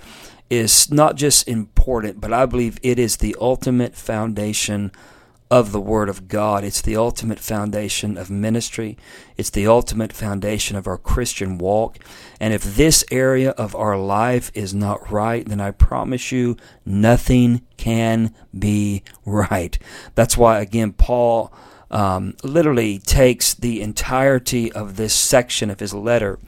is 0.50 0.90
not 0.90 1.18
just 1.18 1.50
important, 1.50 2.22
but 2.22 2.32
I 2.32 2.46
believe 2.46 2.80
it 2.82 2.98
is 2.98 3.18
the 3.18 3.36
ultimate 3.42 3.94
foundation 3.94 4.94
of 5.54 5.72
the 5.72 5.80
Word 5.80 6.10
of 6.10 6.28
God. 6.28 6.64
It's 6.64 6.82
the 6.82 6.98
ultimate 6.98 7.38
foundation 7.38 8.18
of 8.18 8.32
ministry. 8.32 8.98
It's 9.38 9.52
the 9.52 9.68
ultimate 9.68 10.12
foundation 10.12 10.76
of 10.76 10.88
our 10.88 10.98
Christian 10.98 11.60
walk. 11.60 12.00
And 12.40 12.56
if 12.56 12.64
this 12.64 13.06
area 13.12 13.52
of 13.52 13.76
our 13.76 13.96
life 13.96 14.52
is 14.56 14.74
not 14.74 15.12
right, 15.12 15.48
then 15.48 15.62
I 15.62 15.70
promise 15.70 16.32
you 16.32 16.58
nothing 16.88 17.62
can 17.78 18.34
be 18.58 19.04
right. 19.26 19.78
That's 20.16 20.36
why, 20.36 20.60
again, 20.60 20.92
Paul 20.92 21.54
um, 21.92 22.34
literally 22.44 22.98
takes 22.98 23.54
the 23.54 23.84
entirety 23.84 24.72
of 24.72 24.96
this 24.96 25.14
section 25.14 25.70
of 25.70 25.80
his 25.80 25.94
letter 25.94 26.40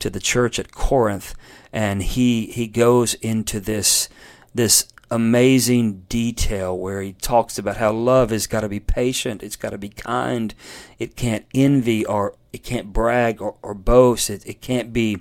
to 0.00 0.10
the 0.10 0.18
church 0.18 0.58
at 0.58 0.72
Corinth 0.72 1.36
and 1.72 2.02
he, 2.02 2.46
he 2.46 2.66
goes 2.66 3.14
into 3.14 3.60
this, 3.60 4.08
this 4.52 4.88
amazing 5.10 6.04
detail 6.08 6.76
where 6.76 7.02
he 7.02 7.12
talks 7.14 7.58
about 7.58 7.76
how 7.78 7.92
love 7.92 8.30
has 8.30 8.46
got 8.46 8.60
to 8.60 8.68
be 8.68 8.80
patient, 8.80 9.42
it's 9.42 9.56
got 9.56 9.70
to 9.70 9.78
be 9.78 9.88
kind, 9.88 10.54
it 10.98 11.16
can't 11.16 11.46
envy 11.54 12.04
or 12.04 12.34
it 12.52 12.62
can't 12.62 12.92
brag 12.92 13.40
or, 13.40 13.56
or 13.62 13.74
boast, 13.74 14.30
it, 14.30 14.44
it 14.46 14.60
can't 14.60 14.92
be 14.92 15.18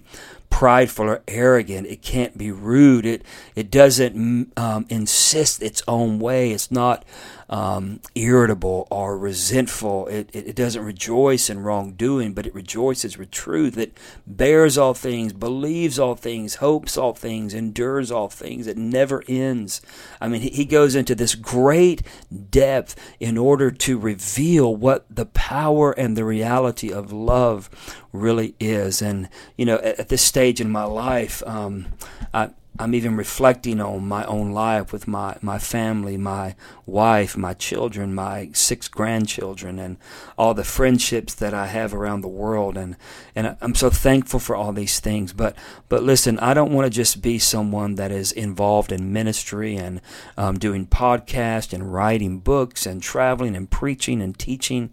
prideful 0.49 1.07
or 1.07 1.23
arrogant, 1.27 1.87
it 1.87 2.01
can't 2.01 2.37
be 2.37 2.51
rude, 2.51 3.05
it, 3.05 3.23
it 3.55 3.69
doesn't 3.69 4.51
um, 4.57 4.85
insist 4.89 5.61
its 5.61 5.83
own 5.87 6.19
way, 6.19 6.51
it's 6.51 6.71
not 6.71 7.05
um, 7.49 8.01
irritable 8.13 8.87
or 8.91 9.17
resentful. 9.17 10.07
It, 10.07 10.29
it, 10.33 10.49
it, 10.49 10.55
doesn't 10.55 10.83
rejoice 10.83 11.49
in 11.49 11.59
wrongdoing, 11.59 12.33
but 12.33 12.45
it 12.45 12.53
rejoices 12.53 13.17
with 13.17 13.31
truth. 13.31 13.77
It 13.77 13.97
bears 14.25 14.77
all 14.77 14.93
things, 14.93 15.31
believes 15.31 15.97
all 15.97 16.15
things, 16.15 16.55
hopes 16.55 16.97
all 16.97 17.13
things, 17.13 17.53
endures 17.53 18.11
all 18.11 18.27
things. 18.27 18.67
It 18.67 18.77
never 18.77 19.23
ends. 19.29 19.81
I 20.19 20.27
mean, 20.27 20.41
he, 20.41 20.49
he 20.49 20.65
goes 20.65 20.93
into 20.93 21.15
this 21.15 21.35
great 21.35 22.01
depth 22.49 22.95
in 23.19 23.37
order 23.37 23.71
to 23.71 23.97
reveal 23.97 24.75
what 24.75 25.05
the 25.09 25.27
power 25.27 25.93
and 25.93 26.17
the 26.17 26.25
reality 26.25 26.91
of 26.91 27.13
love 27.13 27.69
really 28.11 28.55
is. 28.59 29.01
And, 29.01 29.29
you 29.55 29.65
know, 29.65 29.77
at, 29.77 30.01
at 30.01 30.09
this 30.09 30.21
stage 30.21 30.59
in 30.59 30.69
my 30.69 30.83
life, 30.83 31.41
um, 31.45 31.87
I, 32.33 32.49
I'm 32.79 32.93
even 32.93 33.15
reflecting 33.15 33.81
on 33.81 34.07
my 34.07 34.23
own 34.25 34.51
life 34.51 34.93
with 34.93 35.07
my, 35.07 35.37
my 35.41 35.57
family, 35.57 36.17
my 36.17 36.55
wife, 36.85 37.35
my 37.35 37.53
children, 37.53 38.13
my 38.13 38.49
six 38.53 38.87
grandchildren, 38.87 39.79
and 39.79 39.97
all 40.37 40.53
the 40.53 40.63
friendships 40.63 41.33
that 41.35 41.53
I 41.53 41.67
have 41.67 41.93
around 41.93 42.21
the 42.21 42.27
world. 42.27 42.77
And, 42.77 42.95
and 43.35 43.57
I'm 43.61 43.75
so 43.75 43.89
thankful 43.89 44.39
for 44.39 44.55
all 44.55 44.73
these 44.73 44.99
things. 44.99 45.33
But, 45.33 45.55
but 45.89 46.03
listen, 46.03 46.37
I 46.39 46.53
don't 46.53 46.73
want 46.73 46.85
to 46.85 46.95
just 46.95 47.21
be 47.21 47.39
someone 47.39 47.95
that 47.95 48.11
is 48.11 48.31
involved 48.31 48.91
in 48.91 49.13
ministry 49.13 49.75
and 49.75 50.01
um, 50.37 50.59
doing 50.59 50.85
podcasts 50.85 51.73
and 51.73 51.93
writing 51.93 52.39
books 52.39 52.85
and 52.85 53.01
traveling 53.01 53.55
and 53.55 53.69
preaching 53.69 54.21
and 54.21 54.37
teaching. 54.37 54.91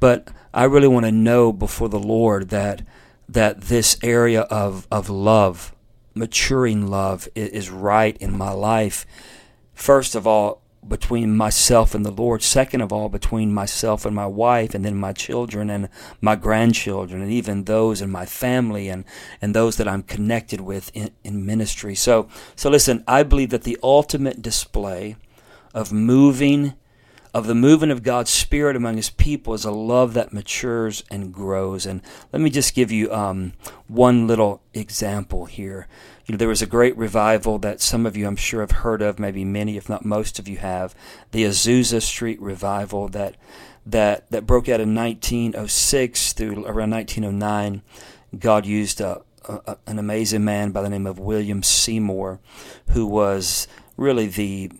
But 0.00 0.28
I 0.52 0.64
really 0.64 0.88
want 0.88 1.06
to 1.06 1.12
know 1.12 1.52
before 1.52 1.88
the 1.88 1.98
Lord 2.00 2.48
that, 2.48 2.82
that 3.28 3.60
this 3.62 3.98
area 4.02 4.42
of, 4.42 4.88
of 4.90 5.08
love, 5.08 5.74
maturing 6.14 6.88
love 6.88 7.28
is 7.34 7.70
right 7.70 8.16
in 8.18 8.36
my 8.36 8.50
life. 8.50 9.06
First 9.74 10.14
of 10.14 10.26
all, 10.26 10.62
between 10.86 11.36
myself 11.36 11.94
and 11.94 12.04
the 12.04 12.10
Lord. 12.10 12.42
Second 12.42 12.80
of 12.80 12.92
all, 12.92 13.08
between 13.08 13.52
myself 13.52 14.06
and 14.06 14.14
my 14.14 14.26
wife, 14.26 14.74
and 14.74 14.84
then 14.84 14.96
my 14.96 15.12
children 15.12 15.68
and 15.68 15.88
my 16.20 16.36
grandchildren, 16.36 17.22
and 17.22 17.30
even 17.30 17.64
those 17.64 18.00
in 18.00 18.10
my 18.10 18.24
family 18.24 18.88
and, 18.88 19.04
and 19.42 19.54
those 19.54 19.76
that 19.76 19.88
I'm 19.88 20.02
connected 20.02 20.60
with 20.60 20.90
in, 20.94 21.10
in 21.22 21.44
ministry. 21.44 21.94
So, 21.94 22.28
so 22.56 22.70
listen, 22.70 23.04
I 23.06 23.22
believe 23.22 23.50
that 23.50 23.64
the 23.64 23.78
ultimate 23.82 24.40
display 24.40 25.16
of 25.74 25.92
moving 25.92 26.74
of 27.32 27.46
the 27.46 27.54
movement 27.54 27.92
of 27.92 28.02
God's 28.02 28.30
Spirit 28.30 28.76
among 28.76 28.96
His 28.96 29.10
people 29.10 29.54
is 29.54 29.64
a 29.64 29.70
love 29.70 30.14
that 30.14 30.32
matures 30.32 31.04
and 31.10 31.32
grows. 31.32 31.86
And 31.86 32.02
let 32.32 32.40
me 32.42 32.50
just 32.50 32.74
give 32.74 32.90
you 32.90 33.12
um, 33.12 33.52
one 33.86 34.26
little 34.26 34.62
example 34.74 35.46
here. 35.46 35.86
You 36.26 36.32
know, 36.32 36.38
there 36.38 36.48
was 36.48 36.62
a 36.62 36.66
great 36.66 36.96
revival 36.96 37.58
that 37.58 37.80
some 37.80 38.06
of 38.06 38.16
you, 38.16 38.26
I'm 38.26 38.36
sure, 38.36 38.60
have 38.60 38.70
heard 38.70 39.02
of. 39.02 39.18
Maybe 39.18 39.44
many, 39.44 39.76
if 39.76 39.88
not 39.88 40.04
most 40.04 40.38
of 40.38 40.48
you, 40.48 40.58
have 40.58 40.94
the 41.32 41.44
Azusa 41.44 42.02
Street 42.02 42.40
revival 42.40 43.08
that 43.08 43.36
that 43.86 44.30
that 44.30 44.46
broke 44.46 44.68
out 44.68 44.80
in 44.80 44.94
1906 44.94 46.32
through 46.32 46.66
around 46.66 46.90
1909. 46.90 47.82
God 48.38 48.66
used 48.66 49.00
a, 49.00 49.22
a, 49.48 49.76
an 49.86 49.98
amazing 49.98 50.44
man 50.44 50.70
by 50.70 50.82
the 50.82 50.90
name 50.90 51.06
of 51.06 51.18
William 51.18 51.62
Seymour, 51.62 52.38
who 52.90 53.06
was 53.06 53.66
really 53.96 54.26
the 54.26 54.70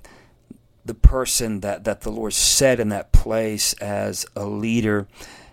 the 0.90 0.94
person 0.94 1.60
that, 1.60 1.84
that 1.84 2.00
the 2.00 2.10
Lord 2.10 2.32
set 2.32 2.80
in 2.80 2.88
that 2.88 3.12
place 3.12 3.74
as 3.74 4.26
a 4.34 4.44
leader. 4.44 5.06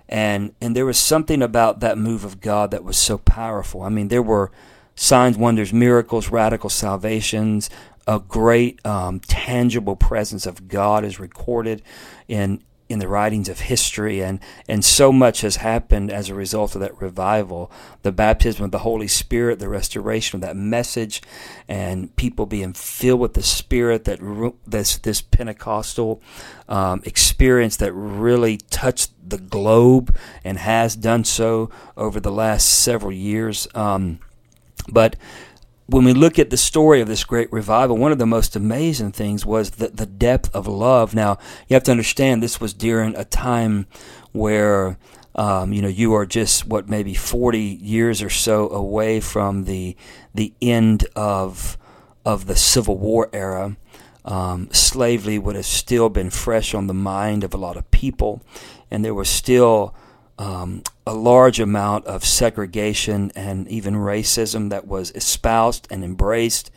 And, 0.09 0.55
and 0.59 0.75
there 0.75 0.85
was 0.87 0.97
something 0.97 1.43
about 1.43 1.79
that 1.81 1.95
move 1.95 2.25
of 2.25 2.41
God 2.41 2.71
that 2.71 2.83
was 2.83 2.97
so 2.97 3.19
powerful. 3.19 3.83
I 3.83 3.89
mean, 3.89 4.07
there 4.07 4.23
were 4.23 4.51
signs, 4.95 5.37
wonders, 5.37 5.71
miracles, 5.71 6.29
radical 6.31 6.71
salvations, 6.71 7.69
a 8.07 8.17
great 8.17 8.83
um, 8.83 9.19
tangible 9.19 9.95
presence 9.95 10.47
of 10.47 10.67
God 10.67 11.05
is 11.05 11.19
recorded 11.19 11.83
in 12.27 12.63
in 12.89 12.99
the 12.99 13.07
writings 13.07 13.49
of 13.49 13.61
history, 13.61 14.21
and, 14.21 14.39
and 14.67 14.83
so 14.83 15.11
much 15.11 15.41
has 15.41 15.57
happened 15.57 16.11
as 16.11 16.29
a 16.29 16.35
result 16.35 16.75
of 16.75 16.81
that 16.81 16.99
revival. 17.01 17.71
The 18.03 18.11
baptism 18.11 18.63
of 18.65 18.71
the 18.71 18.79
Holy 18.79 19.07
Spirit, 19.07 19.59
the 19.59 19.69
restoration 19.69 20.37
of 20.37 20.41
that 20.41 20.55
message, 20.55 21.21
and 21.67 22.15
people 22.15 22.45
being 22.45 22.73
filled 22.73 23.19
with 23.19 23.33
the 23.33 23.43
Spirit. 23.43 24.05
That 24.05 24.19
this 24.65 24.97
this 24.97 25.21
Pentecostal 25.21 26.21
um, 26.69 27.01
experience 27.05 27.77
that 27.77 27.91
really 27.93 28.57
touched 28.57 29.11
the 29.29 29.37
globe 29.37 30.15
and 30.43 30.57
has 30.57 30.95
done 30.95 31.23
so 31.23 31.69
over 31.95 32.19
the 32.19 32.31
last 32.31 32.67
several 32.69 33.11
years. 33.11 33.67
Um, 33.75 34.19
but 34.89 35.15
when 35.87 36.03
we 36.03 36.13
look 36.13 36.37
at 36.37 36.49
the 36.49 36.57
story 36.57 36.99
of 36.99 37.07
this 37.07 37.23
great 37.23 37.51
revival, 37.51 37.97
one 37.97 38.11
of 38.11 38.17
the 38.17 38.25
most 38.25 38.55
amazing 38.55 39.13
things 39.13 39.45
was 39.45 39.71
the, 39.71 39.87
the 39.87 40.05
depth 40.05 40.53
of 40.53 40.67
love. 40.67 41.15
Now, 41.15 41.37
you 41.67 41.73
have 41.75 41.83
to 41.83 41.91
understand 41.91 42.43
this 42.43 42.59
was 42.59 42.73
during 42.73 43.15
a 43.15 43.23
time 43.23 43.87
where, 44.33 44.97
um, 45.35 45.71
you 45.71 45.81
know, 45.81 45.87
you 45.87 46.13
are 46.13 46.25
just, 46.25 46.67
what, 46.67 46.89
maybe 46.89 47.13
40 47.13 47.59
years 47.59 48.21
or 48.21 48.29
so 48.29 48.69
away 48.69 49.21
from 49.21 49.63
the, 49.63 49.95
the 50.35 50.53
end 50.61 51.07
of, 51.15 51.77
of 52.25 52.47
the 52.47 52.55
Civil 52.57 52.97
War 52.97 53.29
era. 53.31 53.77
Um, 54.25 54.67
slavery 54.73 55.39
would 55.39 55.55
have 55.55 55.65
still 55.65 56.09
been 56.09 56.29
fresh 56.29 56.73
on 56.73 56.87
the 56.87 56.93
mind 56.93 57.45
of 57.45 57.53
a 57.53 57.57
lot 57.57 57.77
of 57.77 57.89
people, 57.91 58.41
and 58.91 59.05
there 59.05 59.13
was 59.13 59.29
still 59.29 59.95
um, 60.37 60.83
a 61.05 61.13
large 61.13 61.59
amount 61.59 62.05
of 62.05 62.23
segregation 62.23 63.31
and 63.35 63.67
even 63.67 63.95
racism 63.95 64.69
that 64.69 64.87
was 64.87 65.11
espoused 65.11 65.87
and 65.89 66.03
embraced. 66.03 66.71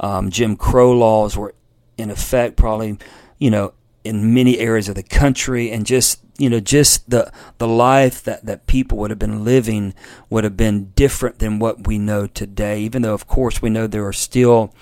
Um, 0.00 0.30
Jim 0.30 0.56
Crow 0.56 0.92
laws 0.92 1.36
were 1.36 1.54
in 1.96 2.10
effect, 2.10 2.56
probably, 2.56 2.98
you 3.38 3.50
know, 3.50 3.72
in 4.04 4.34
many 4.34 4.58
areas 4.58 4.88
of 4.88 4.94
the 4.94 5.02
country, 5.02 5.70
and 5.70 5.84
just 5.86 6.20
you 6.38 6.50
know, 6.50 6.60
just 6.60 7.08
the 7.08 7.32
the 7.58 7.68
life 7.68 8.22
that 8.24 8.44
that 8.44 8.66
people 8.66 8.98
would 8.98 9.10
have 9.10 9.18
been 9.18 9.44
living 9.44 9.94
would 10.28 10.44
have 10.44 10.56
been 10.56 10.92
different 10.94 11.38
than 11.38 11.58
what 11.58 11.86
we 11.86 11.98
know 11.98 12.26
today. 12.26 12.80
Even 12.80 13.02
though, 13.02 13.14
of 13.14 13.26
course, 13.26 13.62
we 13.62 13.70
know 13.70 13.86
there 13.86 14.06
are 14.06 14.12
still 14.12 14.74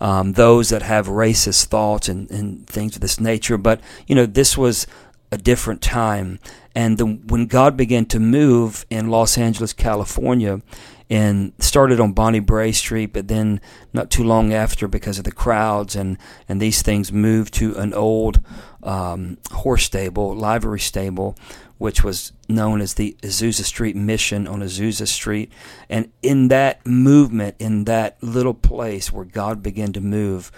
um, 0.00 0.32
those 0.32 0.68
that 0.70 0.82
have 0.82 1.06
racist 1.06 1.66
thoughts 1.66 2.08
and, 2.08 2.30
and 2.30 2.66
things 2.66 2.96
of 2.96 3.00
this 3.00 3.20
nature, 3.20 3.56
but 3.56 3.80
you 4.06 4.14
know, 4.14 4.26
this 4.26 4.58
was 4.58 4.86
a 5.36 5.42
different 5.42 5.82
time. 5.82 6.40
And 6.74 6.98
the, 6.98 7.04
when 7.04 7.46
God 7.46 7.76
began 7.76 8.06
to 8.06 8.18
move 8.18 8.86
in 8.90 9.10
Los 9.10 9.36
Angeles, 9.36 9.72
California, 9.72 10.62
and 11.08 11.52
started 11.58 12.00
on 12.00 12.12
Bonnie 12.12 12.40
Brae 12.40 12.72
Street, 12.72 13.12
but 13.12 13.28
then 13.28 13.60
not 13.92 14.10
too 14.10 14.24
long 14.24 14.52
after, 14.52 14.88
because 14.88 15.18
of 15.18 15.24
the 15.24 15.32
crowds 15.32 15.94
and, 15.94 16.18
and 16.48 16.60
these 16.60 16.82
things, 16.82 17.12
moved 17.12 17.54
to 17.54 17.76
an 17.76 17.94
old 17.94 18.40
um, 18.82 19.38
horse 19.52 19.84
stable, 19.84 20.34
livery 20.34 20.80
stable, 20.80 21.36
which 21.78 22.02
was 22.02 22.32
known 22.48 22.80
as 22.80 22.94
the 22.94 23.16
Azusa 23.22 23.62
Street 23.62 23.94
Mission 23.94 24.48
on 24.48 24.60
Azusa 24.60 25.06
Street. 25.06 25.52
And 25.88 26.10
in 26.22 26.48
that 26.48 26.84
movement, 26.86 27.56
in 27.58 27.84
that 27.84 28.16
little 28.22 28.54
place 28.54 29.12
where 29.12 29.26
God 29.26 29.62
began 29.62 29.92
to 29.92 30.00
move, 30.00 30.50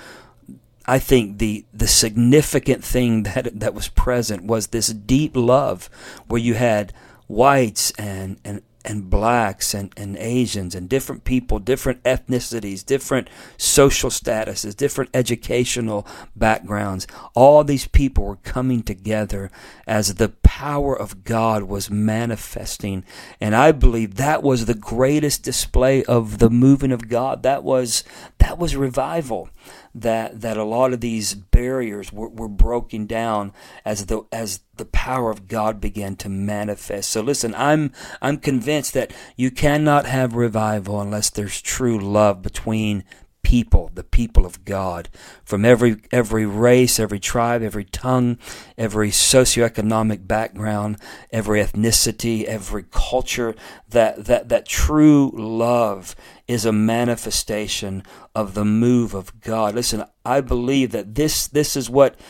I 0.88 0.98
think 0.98 1.38
the 1.38 1.66
the 1.72 1.86
significant 1.86 2.82
thing 2.82 3.22
that 3.24 3.60
that 3.60 3.74
was 3.74 3.88
present 3.88 4.44
was 4.44 4.68
this 4.68 4.88
deep 4.88 5.36
love, 5.36 5.88
where 6.26 6.40
you 6.40 6.54
had 6.54 6.92
whites 7.28 7.92
and 7.92 8.40
and 8.44 8.62
and 8.88 9.10
blacks 9.10 9.74
and, 9.74 9.92
and 9.96 10.16
Asians 10.16 10.74
and 10.74 10.88
different 10.88 11.24
people, 11.24 11.58
different 11.58 12.02
ethnicities, 12.04 12.84
different 12.84 13.28
social 13.58 14.08
statuses, 14.08 14.74
different 14.74 15.10
educational 15.12 16.06
backgrounds. 16.34 17.06
All 17.34 17.62
these 17.64 17.86
people 17.86 18.24
were 18.24 18.36
coming 18.36 18.82
together 18.82 19.50
as 19.86 20.14
the 20.14 20.30
power 20.30 20.98
of 20.98 21.24
God 21.24 21.64
was 21.64 21.90
manifesting. 21.90 23.04
And 23.40 23.54
I 23.54 23.72
believe 23.72 24.14
that 24.14 24.42
was 24.42 24.64
the 24.64 24.74
greatest 24.74 25.42
display 25.42 26.02
of 26.04 26.38
the 26.38 26.50
moving 26.50 26.92
of 26.92 27.08
God. 27.08 27.42
That 27.42 27.64
was 27.64 28.04
that 28.48 28.58
was 28.58 28.74
revival 28.74 29.50
that 29.94 30.40
that 30.40 30.56
a 30.56 30.64
lot 30.64 30.94
of 30.94 31.02
these 31.02 31.34
barriers 31.34 32.10
were, 32.10 32.30
were 32.30 32.48
broken 32.48 33.04
down 33.04 33.52
as 33.84 34.06
the 34.06 34.22
as 34.32 34.60
the 34.78 34.86
power 34.86 35.30
of 35.30 35.48
God 35.48 35.82
began 35.82 36.16
to 36.16 36.30
manifest. 36.30 37.10
So 37.10 37.20
listen, 37.20 37.54
I'm 37.54 37.92
I'm 38.22 38.38
convinced 38.38 38.94
that 38.94 39.12
you 39.36 39.50
cannot 39.50 40.06
have 40.06 40.34
revival 40.34 40.98
unless 40.98 41.28
there's 41.28 41.60
true 41.60 41.98
love 41.98 42.40
between 42.40 43.04
people, 43.48 43.90
the 43.94 44.04
people 44.04 44.44
of 44.44 44.62
God, 44.66 45.08
from 45.42 45.64
every 45.64 45.96
every 46.12 46.44
race, 46.44 47.00
every 47.00 47.18
tribe, 47.18 47.62
every 47.62 47.84
tongue, 47.84 48.36
every 48.76 49.08
socioeconomic 49.08 50.26
background, 50.26 50.98
every 51.32 51.64
ethnicity, 51.64 52.44
every 52.44 52.84
culture, 52.90 53.54
that 53.88 54.26
that 54.26 54.50
that 54.50 54.66
true 54.66 55.30
love 55.34 56.14
is 56.46 56.66
a 56.66 56.72
manifestation 56.72 58.02
of 58.34 58.52
the 58.52 58.66
move 58.66 59.14
of 59.14 59.40
God. 59.40 59.74
Listen, 59.74 60.04
I 60.26 60.42
believe 60.42 60.90
that 60.90 61.14
this 61.14 61.46
this 61.46 61.74
is 61.74 61.88
what 61.88 62.20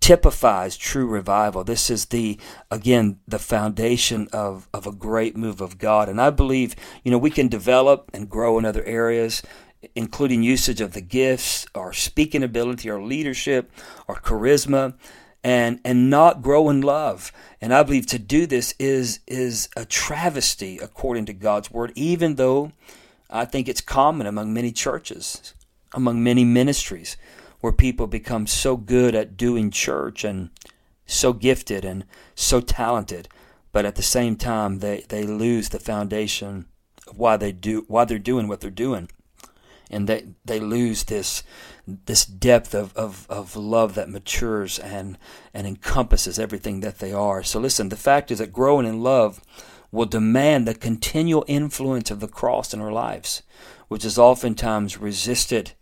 typifies 0.00 0.78
true 0.78 1.06
revival. 1.06 1.62
This 1.62 1.90
is 1.90 2.06
the 2.06 2.38
again 2.70 3.18
the 3.28 3.38
foundation 3.38 4.28
of 4.32 4.66
of 4.72 4.86
a 4.86 4.92
great 4.92 5.36
move 5.36 5.60
of 5.60 5.76
God. 5.76 6.08
And 6.08 6.18
I 6.18 6.30
believe, 6.30 6.74
you 7.02 7.10
know, 7.10 7.18
we 7.18 7.30
can 7.30 7.48
develop 7.48 8.10
and 8.14 8.30
grow 8.30 8.58
in 8.58 8.64
other 8.64 8.84
areas 8.84 9.42
including 9.94 10.42
usage 10.42 10.80
of 10.80 10.92
the 10.92 11.00
gifts, 11.00 11.66
our 11.74 11.92
speaking 11.92 12.42
ability, 12.42 12.90
our 12.90 13.02
leadership, 13.02 13.70
our 14.08 14.20
charisma, 14.20 14.94
and 15.42 15.78
and 15.84 16.08
not 16.08 16.42
grow 16.42 16.70
in 16.70 16.80
love. 16.80 17.30
And 17.60 17.72
I 17.72 17.82
believe 17.82 18.06
to 18.08 18.18
do 18.18 18.46
this 18.46 18.74
is 18.78 19.20
is 19.26 19.68
a 19.76 19.84
travesty 19.84 20.78
according 20.78 21.26
to 21.26 21.32
God's 21.32 21.70
word, 21.70 21.92
even 21.94 22.36
though 22.36 22.72
I 23.30 23.44
think 23.44 23.68
it's 23.68 23.80
common 23.80 24.26
among 24.26 24.52
many 24.52 24.72
churches, 24.72 25.54
among 25.92 26.22
many 26.22 26.44
ministries, 26.44 27.16
where 27.60 27.72
people 27.72 28.06
become 28.06 28.46
so 28.46 28.76
good 28.76 29.14
at 29.14 29.36
doing 29.36 29.70
church 29.70 30.24
and 30.24 30.50
so 31.06 31.32
gifted 31.32 31.84
and 31.84 32.04
so 32.34 32.60
talented, 32.60 33.28
but 33.72 33.84
at 33.84 33.96
the 33.96 34.02
same 34.02 34.36
time 34.36 34.78
they, 34.78 35.04
they 35.08 35.24
lose 35.24 35.68
the 35.68 35.78
foundation 35.78 36.66
of 37.06 37.18
why 37.18 37.36
they 37.36 37.52
do 37.52 37.84
why 37.88 38.04
they're 38.04 38.18
doing 38.18 38.48
what 38.48 38.60
they're 38.60 38.70
doing 38.70 39.08
and 39.94 40.08
they 40.08 40.26
they 40.44 40.60
lose 40.60 41.04
this 41.04 41.42
this 41.86 42.24
depth 42.24 42.74
of, 42.74 42.96
of, 42.96 43.26
of 43.28 43.56
love 43.56 43.94
that 43.94 44.08
matures 44.08 44.78
and 44.78 45.16
and 45.52 45.66
encompasses 45.66 46.38
everything 46.38 46.80
that 46.80 46.98
they 46.98 47.12
are. 47.12 47.42
So 47.42 47.60
listen, 47.60 47.88
the 47.88 47.96
fact 47.96 48.30
is 48.30 48.38
that 48.38 48.52
growing 48.52 48.86
in 48.86 49.02
love 49.02 49.40
will 49.92 50.06
demand 50.06 50.66
the 50.66 50.74
continual 50.74 51.44
influence 51.46 52.10
of 52.10 52.20
the 52.20 52.28
cross 52.28 52.74
in 52.74 52.80
our 52.80 52.92
lives, 52.92 53.42
which 53.88 54.04
is 54.04 54.18
oftentimes 54.18 54.98
resisted 54.98 55.72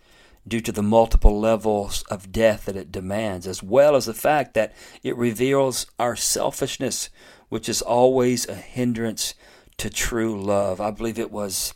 due 0.47 0.61
to 0.61 0.73
the 0.73 0.83
multiple 0.83 1.39
levels 1.39 2.03
of 2.11 2.33
death 2.33 2.67
that 2.67 2.77
it 2.77 2.93
demands, 2.93 3.47
as 3.47 3.63
well 3.63 3.95
as 3.95 4.07
the 4.07 4.15
fact 4.15 4.55
that 4.55 4.75
it 5.03 5.17
reveals 5.17 5.87
our 5.99 6.17
selfishness, 6.17 7.09
which 7.49 7.69
is 7.69 7.81
always 7.81 8.47
a 8.49 8.55
hindrance 8.55 9.35
to 9.79 9.89
true 9.89 10.41
love. 10.43 10.81
I 10.81 10.91
believe 10.91 11.19
it 11.19 11.31
was 11.31 11.75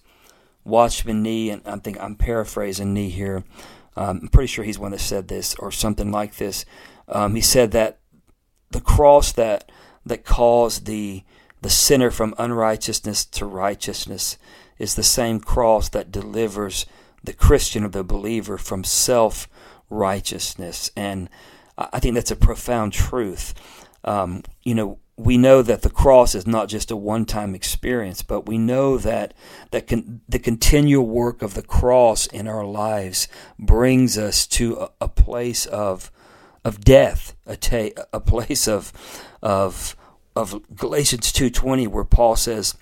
Watchman 0.66 1.22
Nee, 1.22 1.50
and 1.50 1.62
I 1.64 1.76
think 1.76 2.00
I'm 2.00 2.16
paraphrasing 2.16 2.92
Nee 2.92 3.08
here. 3.08 3.44
Um, 3.96 4.20
I'm 4.22 4.28
pretty 4.28 4.48
sure 4.48 4.64
he's 4.64 4.78
one 4.78 4.90
that 4.90 5.00
said 5.00 5.28
this 5.28 5.54
or 5.56 5.70
something 5.70 6.10
like 6.10 6.36
this. 6.36 6.64
Um, 7.08 7.34
he 7.34 7.40
said 7.40 7.70
that 7.72 7.98
the 8.70 8.80
cross 8.80 9.32
that 9.32 9.70
that 10.04 10.24
calls 10.24 10.80
the 10.80 11.22
the 11.62 11.70
sinner 11.70 12.10
from 12.10 12.34
unrighteousness 12.38 13.24
to 13.24 13.46
righteousness 13.46 14.38
is 14.78 14.94
the 14.94 15.02
same 15.02 15.40
cross 15.40 15.88
that 15.88 16.12
delivers 16.12 16.86
the 17.24 17.32
Christian 17.32 17.84
or 17.84 17.88
the 17.88 18.04
believer 18.04 18.58
from 18.58 18.84
self 18.84 19.48
righteousness. 19.88 20.90
And 20.96 21.28
I 21.78 21.98
think 22.00 22.14
that's 22.14 22.30
a 22.30 22.36
profound 22.36 22.92
truth. 22.92 23.54
Um, 24.04 24.42
you 24.62 24.74
know, 24.74 24.98
we 25.16 25.38
know 25.38 25.62
that 25.62 25.82
the 25.82 25.90
cross 25.90 26.34
is 26.34 26.46
not 26.46 26.68
just 26.68 26.90
a 26.90 26.96
one-time 26.96 27.54
experience, 27.54 28.22
but 28.22 28.46
we 28.46 28.58
know 28.58 28.98
that 28.98 29.32
that 29.70 29.86
con- 29.86 30.20
the 30.28 30.38
continual 30.38 31.06
work 31.06 31.40
of 31.40 31.54
the 31.54 31.62
cross 31.62 32.26
in 32.26 32.46
our 32.46 32.64
lives 32.64 33.26
brings 33.58 34.18
us 34.18 34.46
to 34.46 34.76
a, 34.76 34.90
a 35.02 35.08
place 35.08 35.64
of 35.66 36.10
of 36.64 36.80
death, 36.80 37.34
a, 37.46 37.56
ta- 37.56 38.02
a 38.12 38.20
place 38.20 38.68
of 38.68 38.92
of 39.42 39.96
of 40.34 40.60
Galatians 40.74 41.32
two 41.32 41.48
twenty, 41.48 41.86
where 41.86 42.04
Paul 42.04 42.36
says, 42.36 42.74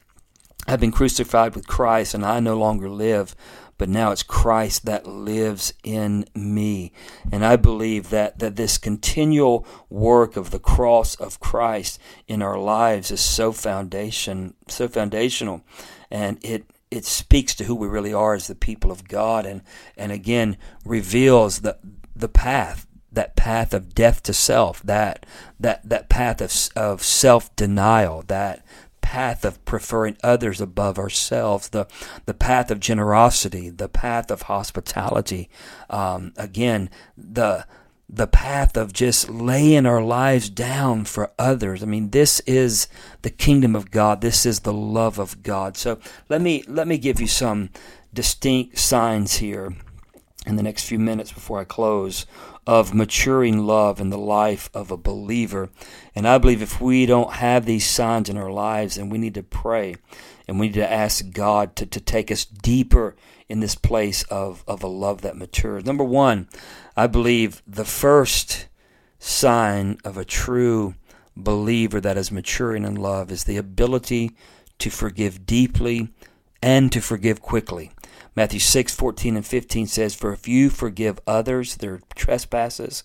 "I've 0.66 0.80
been 0.80 0.90
crucified 0.90 1.54
with 1.54 1.68
Christ, 1.68 2.14
and 2.14 2.24
I 2.24 2.40
no 2.40 2.58
longer 2.58 2.88
live." 2.90 3.36
But 3.78 3.88
now 3.88 4.12
it's 4.12 4.22
Christ 4.22 4.86
that 4.86 5.06
lives 5.06 5.72
in 5.82 6.26
me. 6.34 6.92
And 7.32 7.44
I 7.44 7.56
believe 7.56 8.10
that, 8.10 8.38
that 8.38 8.56
this 8.56 8.78
continual 8.78 9.66
work 9.90 10.36
of 10.36 10.50
the 10.50 10.58
cross 10.58 11.14
of 11.16 11.40
Christ 11.40 12.00
in 12.28 12.42
our 12.42 12.58
lives 12.58 13.10
is 13.10 13.20
so 13.20 13.52
foundation 13.52 14.54
so 14.68 14.88
foundational 14.88 15.62
and 16.10 16.38
it 16.42 16.64
it 16.90 17.04
speaks 17.04 17.54
to 17.54 17.64
who 17.64 17.74
we 17.74 17.86
really 17.86 18.12
are 18.12 18.34
as 18.34 18.46
the 18.46 18.54
people 18.54 18.90
of 18.90 19.08
God 19.08 19.46
and 19.46 19.62
and 19.96 20.12
again 20.12 20.56
reveals 20.84 21.60
the 21.60 21.78
the 22.14 22.28
path 22.28 22.86
that 23.14 23.36
path 23.36 23.72
of 23.72 23.94
death 23.94 24.22
to 24.24 24.34
self, 24.34 24.82
that 24.82 25.24
that 25.58 25.88
that 25.88 26.08
path 26.08 26.40
of 26.40 26.52
of 26.76 27.02
self 27.02 27.54
denial, 27.56 28.22
that 28.26 28.64
path 29.04 29.44
of 29.44 29.62
preferring 29.66 30.16
others 30.22 30.62
above 30.62 30.98
ourselves, 30.98 31.68
the 31.68 31.86
the 32.24 32.32
path 32.32 32.70
of 32.70 32.80
generosity, 32.80 33.68
the 33.68 33.88
path 33.88 34.30
of 34.30 34.42
hospitality. 34.42 35.50
Um, 35.90 36.32
again, 36.38 36.88
the 37.14 37.66
the 38.08 38.26
path 38.26 38.78
of 38.78 38.94
just 38.94 39.28
laying 39.28 39.84
our 39.84 40.02
lives 40.02 40.48
down 40.48 41.04
for 41.04 41.32
others. 41.38 41.82
I 41.82 41.86
mean, 41.86 42.10
this 42.10 42.40
is 42.40 42.88
the 43.20 43.30
kingdom 43.30 43.76
of 43.76 43.90
God. 43.90 44.22
This 44.22 44.46
is 44.46 44.60
the 44.60 44.72
love 44.72 45.18
of 45.18 45.42
God. 45.42 45.76
So 45.76 45.98
let 46.30 46.40
me 46.40 46.64
let 46.66 46.88
me 46.88 46.96
give 46.96 47.20
you 47.20 47.26
some 47.26 47.68
distinct 48.14 48.78
signs 48.78 49.36
here 49.36 49.76
in 50.46 50.56
the 50.56 50.62
next 50.62 50.84
few 50.84 50.98
minutes 50.98 51.32
before 51.32 51.60
I 51.60 51.64
close 51.64 52.26
of 52.66 52.94
maturing 52.94 53.66
love 53.66 54.00
in 54.00 54.10
the 54.10 54.18
life 54.18 54.70
of 54.74 54.90
a 54.90 54.96
believer. 54.96 55.70
And 56.14 56.26
I 56.26 56.38
believe 56.38 56.62
if 56.62 56.80
we 56.80 57.06
don't 57.06 57.34
have 57.34 57.66
these 57.66 57.86
signs 57.86 58.28
in 58.28 58.36
our 58.36 58.50
lives, 58.50 58.96
then 58.96 59.08
we 59.08 59.18
need 59.18 59.34
to 59.34 59.42
pray 59.42 59.96
and 60.46 60.60
we 60.60 60.66
need 60.66 60.74
to 60.74 60.92
ask 60.92 61.30
God 61.32 61.76
to, 61.76 61.86
to 61.86 62.00
take 62.00 62.30
us 62.30 62.44
deeper 62.44 63.16
in 63.48 63.60
this 63.60 63.74
place 63.74 64.22
of, 64.24 64.64
of 64.66 64.82
a 64.82 64.88
love 64.88 65.22
that 65.22 65.36
matures. 65.36 65.84
Number 65.84 66.04
one, 66.04 66.48
I 66.96 67.06
believe 67.06 67.62
the 67.66 67.84
first 67.84 68.68
sign 69.18 69.98
of 70.04 70.16
a 70.16 70.24
true 70.24 70.94
believer 71.36 72.00
that 72.00 72.16
is 72.16 72.30
maturing 72.30 72.84
in 72.84 72.94
love 72.94 73.30
is 73.30 73.44
the 73.44 73.56
ability 73.56 74.32
to 74.78 74.90
forgive 74.90 75.46
deeply 75.46 76.08
and 76.62 76.92
to 76.92 77.00
forgive 77.00 77.40
quickly. 77.40 77.90
Matthew 78.36 78.60
6, 78.60 78.94
14 78.94 79.36
and 79.36 79.46
15 79.46 79.86
says, 79.86 80.14
For 80.14 80.32
if 80.32 80.48
you 80.48 80.68
forgive 80.68 81.20
others 81.26 81.76
their 81.76 82.00
trespasses, 82.16 83.04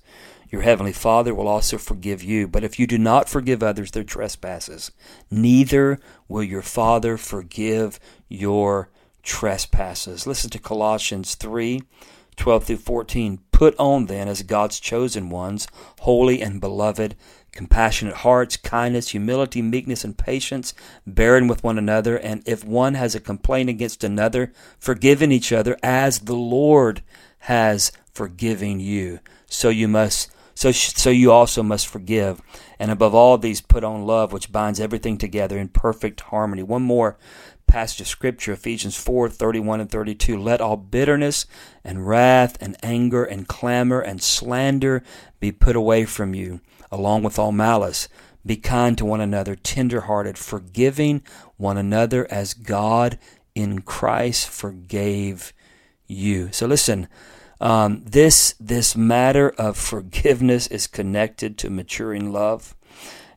your 0.50 0.64
heavenly 0.64 0.94
Father 0.94 1.36
will 1.36 1.48
also 1.48 1.78
forgive 1.78 2.24
you. 2.24 2.48
But 2.48 2.64
if 2.64 2.80
you 2.80 2.88
do 2.88 2.98
not 2.98 3.30
forgive 3.30 3.62
others 3.62 3.92
their 3.92 4.04
trespasses, 4.04 4.92
neither 5.30 6.00
will 6.28 6.44
your 6.44 6.64
Father 6.64 7.18
forgive 7.18 8.00
your 8.28 8.90
trespasses. 9.22 10.26
Listen 10.26 10.50
to 10.50 10.60
Colossians 10.60 11.36
3, 11.36 11.84
12 12.36 12.64
through 12.64 12.78
14. 12.78 13.40
Put 13.52 13.76
on 13.78 14.08
then 14.08 14.28
as 14.28 14.42
God's 14.42 14.80
chosen 14.80 15.30
ones, 15.30 15.68
holy 16.00 16.42
and 16.42 16.60
beloved, 16.60 17.16
compassionate 17.60 18.16
hearts, 18.16 18.56
kindness, 18.56 19.10
humility, 19.10 19.62
meekness, 19.62 20.06
and 20.06 20.18
patience, 20.18 20.74
bearing 21.06 21.46
with 21.46 21.62
one 21.62 21.78
another, 21.78 22.16
and 22.16 22.42
if 22.46 22.64
one 22.64 22.94
has 22.94 23.16
a 23.16 23.20
complaint 23.20 23.70
against 23.70 24.02
another, 24.02 24.54
forgiving 24.80 25.30
each 25.30 25.52
other 25.52 25.78
as 25.84 26.20
the 26.20 26.38
Lord 26.38 27.02
has 27.40 27.92
forgiven 28.14 28.80
you. 28.80 29.20
So 29.48 29.68
you 29.68 29.90
must 29.90 30.32
so 30.56 30.72
so 30.72 31.10
you 31.10 31.34
also 31.34 31.62
must 31.62 31.90
forgive. 31.90 32.42
And 32.80 32.92
above 32.92 33.14
all 33.14 33.38
these 33.38 33.60
put 33.60 33.84
on 33.84 34.06
love 34.06 34.32
which 34.32 34.54
binds 34.54 34.80
everything 34.80 35.18
together 35.18 35.58
in 35.58 35.68
perfect 35.68 36.22
harmony. 36.22 36.64
One 36.64 36.84
more 36.84 37.18
passage 37.68 38.00
of 38.00 38.08
scripture, 38.08 38.54
Ephesians 38.54 38.96
4 38.96 39.28
31 39.28 39.82
and 39.82 39.92
32. 39.92 40.42
Let 40.42 40.62
all 40.62 40.78
bitterness 40.78 41.46
and 41.84 42.08
wrath 42.08 42.56
and 42.62 42.78
anger 42.82 43.26
and 43.26 43.50
clamor 43.50 44.00
and 44.00 44.24
slander 44.24 45.04
be 45.42 45.52
put 45.52 45.76
away 45.76 46.06
from 46.06 46.34
you 46.34 46.62
along 46.92 47.24
with 47.24 47.40
all 47.40 47.52
malice. 47.52 48.08
Be 48.46 48.56
kind 48.56 48.98
to 48.98 49.06
one 49.06 49.22
another, 49.22 49.56
tender 49.56 50.02
hearted, 50.02 50.38
forgiving 50.38 51.24
one 51.58 51.78
another 51.78 52.26
as 52.32 52.54
God 52.54 53.20
in 53.54 53.82
Christ 53.82 54.48
forgave 54.48 55.54
you. 56.08 56.50
So 56.52 56.66
listen, 56.66 57.08
um, 57.62 58.04
this 58.06 58.56
this 58.60 58.96
matter 58.96 59.50
of 59.58 59.78
forgiveness 59.78 60.68
is 60.68 60.88
connected 60.88 61.58
to 61.58 61.70
maturing 61.70 62.32
love, 62.32 62.76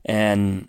and 0.05 0.69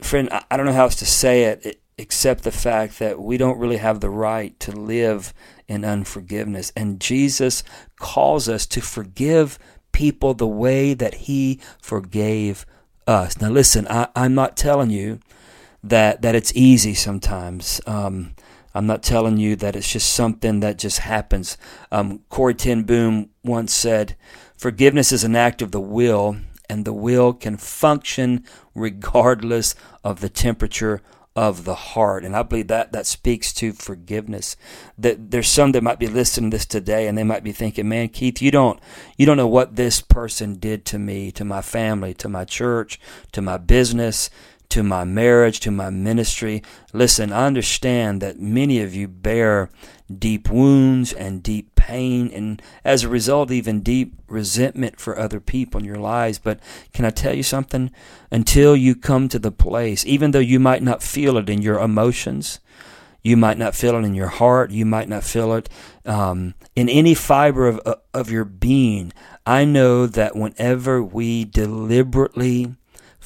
friend, 0.00 0.28
I, 0.32 0.44
I 0.50 0.56
don't 0.56 0.66
know 0.66 0.72
how 0.72 0.84
else 0.84 0.96
to 0.96 1.06
say 1.06 1.44
it 1.44 1.80
except 1.98 2.42
the 2.42 2.52
fact 2.52 2.98
that 2.98 3.20
we 3.20 3.38
don't 3.38 3.58
really 3.58 3.78
have 3.78 4.00
the 4.00 4.10
right 4.10 4.58
to 4.60 4.72
live 4.72 5.32
in 5.68 5.84
unforgiveness, 5.84 6.72
and 6.76 7.00
Jesus 7.00 7.62
calls 7.98 8.48
us 8.48 8.66
to 8.66 8.80
forgive 8.80 9.58
people 9.96 10.34
the 10.34 10.46
way 10.46 10.92
that 10.92 11.14
He 11.14 11.58
forgave 11.80 12.66
us. 13.06 13.40
Now, 13.40 13.48
listen, 13.48 13.88
I, 13.88 14.08
am 14.14 14.34
not 14.34 14.54
telling 14.54 14.90
you 14.90 15.20
that 15.82 16.20
that 16.20 16.34
it's 16.34 16.52
easy 16.54 16.92
sometimes. 16.92 17.80
Um, 17.86 18.34
I'm 18.74 18.86
not 18.86 19.02
telling 19.02 19.38
you 19.38 19.56
that 19.56 19.74
it's 19.74 19.90
just 19.90 20.12
something 20.12 20.60
that 20.60 20.78
just 20.78 20.98
happens. 20.98 21.56
Um, 21.90 22.20
Corrie 22.28 22.54
ten 22.54 22.82
Boom 22.82 23.30
once 23.42 23.72
said, 23.72 24.16
"Forgiveness 24.54 25.12
is 25.12 25.24
an 25.24 25.34
act 25.34 25.62
of 25.62 25.72
the 25.72 25.80
will, 25.80 26.36
and 26.68 26.84
the 26.84 26.92
will 26.92 27.32
can 27.32 27.56
function 27.56 28.44
regardless 28.74 29.74
of 30.04 30.20
the 30.20 30.28
temperature 30.28 31.00
of 31.36 31.64
the 31.64 31.74
heart. 31.74 32.24
And 32.24 32.34
I 32.34 32.42
believe 32.42 32.68
that 32.68 32.92
that 32.92 33.06
speaks 33.06 33.52
to 33.54 33.74
forgiveness. 33.74 34.56
That 34.96 35.30
there's 35.30 35.48
some 35.48 35.72
that 35.72 35.82
might 35.82 35.98
be 35.98 36.08
listening 36.08 36.50
to 36.50 36.56
this 36.56 36.66
today 36.66 37.06
and 37.06 37.16
they 37.16 37.22
might 37.22 37.44
be 37.44 37.52
thinking, 37.52 37.88
Man, 37.88 38.08
Keith, 38.08 38.40
you 38.40 38.50
don't 38.50 38.80
you 39.18 39.26
don't 39.26 39.36
know 39.36 39.46
what 39.46 39.76
this 39.76 40.00
person 40.00 40.54
did 40.54 40.86
to 40.86 40.98
me, 40.98 41.30
to 41.32 41.44
my 41.44 41.60
family, 41.60 42.14
to 42.14 42.28
my 42.28 42.44
church, 42.44 42.98
to 43.32 43.42
my 43.42 43.58
business, 43.58 44.30
to 44.70 44.82
my 44.82 45.04
marriage, 45.04 45.60
to 45.60 45.70
my 45.70 45.90
ministry. 45.90 46.62
Listen, 46.92 47.32
I 47.32 47.46
understand 47.46 48.20
that 48.22 48.40
many 48.40 48.80
of 48.80 48.94
you 48.94 49.08
bear 49.08 49.70
deep 50.18 50.50
wounds 50.50 51.12
and 51.12 51.42
deep 51.42 51.74
pain, 51.74 52.30
and 52.32 52.60
as 52.84 53.04
a 53.04 53.08
result, 53.08 53.50
even 53.50 53.80
deep 53.80 54.14
resentment 54.28 55.00
for 55.00 55.18
other 55.18 55.40
people 55.40 55.80
in 55.80 55.86
your 55.86 55.98
lives. 55.98 56.38
But 56.38 56.60
can 56.92 57.04
I 57.04 57.10
tell 57.10 57.34
you 57.34 57.42
something? 57.42 57.90
Until 58.30 58.76
you 58.76 58.94
come 58.94 59.28
to 59.28 59.38
the 59.38 59.52
place, 59.52 60.04
even 60.04 60.30
though 60.30 60.38
you 60.38 60.60
might 60.60 60.82
not 60.82 61.02
feel 61.02 61.36
it 61.36 61.48
in 61.48 61.62
your 61.62 61.80
emotions, 61.80 62.60
you 63.22 63.36
might 63.36 63.58
not 63.58 63.74
feel 63.74 63.96
it 63.96 64.04
in 64.04 64.14
your 64.14 64.28
heart, 64.28 64.70
you 64.70 64.86
might 64.86 65.08
not 65.08 65.24
feel 65.24 65.52
it 65.54 65.68
um, 66.04 66.54
in 66.76 66.88
any 66.88 67.14
fiber 67.14 67.66
of, 67.66 67.80
of 68.14 68.30
your 68.30 68.44
being. 68.44 69.12
I 69.44 69.64
know 69.64 70.06
that 70.06 70.36
whenever 70.36 71.02
we 71.02 71.44
deliberately 71.44 72.76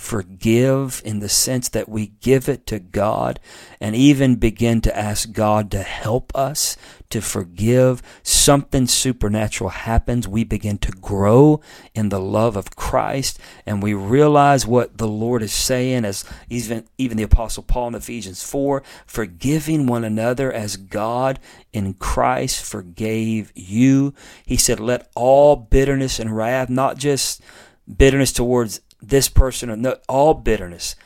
forgive 0.01 1.03
in 1.05 1.21
the 1.21 1.29
sense 1.29 1.69
that 1.69 1.87
we 1.87 2.07
give 2.21 2.49
it 2.49 2.67
to 2.67 2.79
God 2.79 3.39
and 3.81 3.95
even 3.95 4.37
begin 4.37 4.81
to 4.81 4.97
ask 4.97 5.31
God 5.31 5.71
to 5.71 5.83
help 5.83 6.35
us 6.35 6.77
to 7.11 7.21
forgive, 7.21 8.03
something 8.23 8.87
supernatural 8.87 9.71
happens. 9.71 10.27
We 10.27 10.43
begin 10.43 10.79
to 10.79 10.93
grow 10.93 11.61
in 11.95 12.09
the 12.09 12.21
love 12.21 12.57
of 12.57 12.77
Christ 12.77 13.39
and 13.67 13.83
we 13.83 13.93
realize 13.93 14.67
what 14.67 14.97
the 14.97 15.09
Lord 15.09 15.43
is 15.43 15.53
saying 15.53 16.07
as 16.07 16.25
even, 16.49 16.87
even 16.97 17.19
the 17.19 17.25
apostle 17.25 17.63
Paul 17.63 17.89
in 17.89 17.95
Ephesians 17.95 18.43
4, 18.43 18.83
forgiving 19.07 19.87
one 19.87 20.05
another 20.05 20.51
as 20.51 20.79
God 20.79 21.39
in 21.75 21.93
Christ 21.95 22.65
forgave 22.65 23.53
you. 23.55 24.15
He 24.47 24.57
said, 24.57 24.81
let 24.81 25.11
all 25.15 25.57
bitterness 25.57 26.19
and 26.19 26.35
wrath, 26.35 26.71
not 26.71 26.97
just 26.97 27.43
bitterness 27.87 28.33
towards 28.33 28.81
this 29.03 29.29
person 29.29 29.71
or 29.71 29.77
no, 29.77 29.97
all 30.09 30.35
bitterness, 30.35 30.97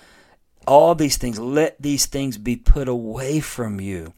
all 0.67 0.95
these 0.95 1.17
things, 1.17 1.39
let 1.39 1.81
these 1.81 2.07
things 2.07 2.39
be 2.39 2.57
put 2.57 2.89
away 2.89 3.41
from 3.41 3.81
you 3.81 4.15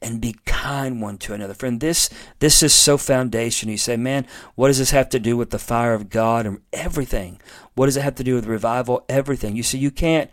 and 0.00 0.20
be 0.20 0.36
kind 0.44 1.02
one 1.02 1.18
to 1.18 1.34
another. 1.34 1.54
Friend, 1.54 1.80
this 1.80 2.08
this 2.38 2.62
is 2.62 2.72
so 2.72 2.96
foundational. 2.96 3.72
You 3.72 3.78
say, 3.78 3.96
man, 3.96 4.26
what 4.54 4.68
does 4.68 4.78
this 4.78 4.92
have 4.92 5.08
to 5.10 5.18
do 5.18 5.36
with 5.36 5.50
the 5.50 5.58
fire 5.58 5.94
of 5.94 6.08
God 6.08 6.46
and 6.46 6.60
everything? 6.72 7.40
What 7.74 7.86
does 7.86 7.96
it 7.96 8.02
have 8.02 8.14
to 8.16 8.24
do 8.24 8.34
with 8.34 8.46
revival? 8.46 9.04
Everything. 9.08 9.56
You 9.56 9.62
see, 9.62 9.78
you 9.78 9.90
can't 9.90 10.30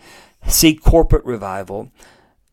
see 0.48 0.76
corporate 0.76 1.26
revival 1.26 1.92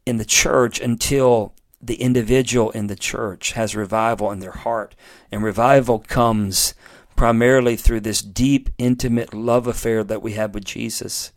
in 0.06 0.16
the 0.16 0.24
church 0.24 0.80
until 0.80 1.52
the 1.80 1.96
individual 1.96 2.70
in 2.70 2.86
the 2.86 2.96
church 2.96 3.52
has 3.52 3.74
revival 3.74 4.30
in 4.30 4.38
their 4.38 4.52
heart. 4.52 4.94
And 5.30 5.42
revival 5.42 5.98
comes 5.98 6.74
primarily 7.16 7.76
through 7.76 8.00
this 8.00 8.22
deep, 8.22 8.70
intimate 8.78 9.34
love 9.34 9.66
affair 9.66 10.02
that 10.04 10.22
we 10.22 10.32
have 10.32 10.54
with 10.54 10.64
Jesus. 10.64 11.32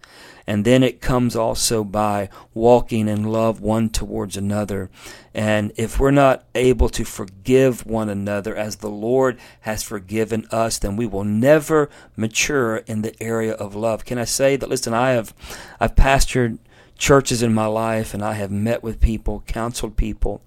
And 0.48 0.64
then 0.64 0.84
it 0.84 1.02
comes 1.02 1.36
also 1.36 1.84
by 1.84 2.30
walking 2.54 3.08
in 3.08 3.24
love 3.24 3.62
one 3.62 3.90
towards 3.90 4.38
another. 4.38 4.92
And 5.34 5.72
if 5.76 6.00
we're 6.00 6.12
not 6.12 6.46
able 6.54 6.90
to 6.90 7.04
forgive 7.04 7.86
one 7.86 8.10
another 8.10 8.56
as 8.56 8.78
the 8.78 8.90
Lord 8.90 9.40
has 9.62 9.82
forgiven 9.82 10.46
us, 10.52 10.78
then 10.78 10.96
we 10.96 11.08
will 11.08 11.24
never 11.24 11.90
mature 12.16 12.78
in 12.78 13.02
the 13.02 13.22
area 13.22 13.54
of 13.54 13.76
love. 13.76 14.06
Can 14.06 14.20
I 14.20 14.26
say 14.26 14.56
that, 14.56 14.70
listen, 14.70 14.94
I 14.94 15.12
have, 15.12 15.34
I've 15.80 15.96
pastored 15.96 16.60
churches 16.98 17.42
in 17.42 17.54
my 17.54 17.66
life 17.66 18.14
and 18.14 18.24
I 18.24 18.34
have 18.34 18.52
met 18.52 18.84
with 18.84 19.02
people, 19.02 19.44
counseled 19.48 19.98
people. 19.98 20.42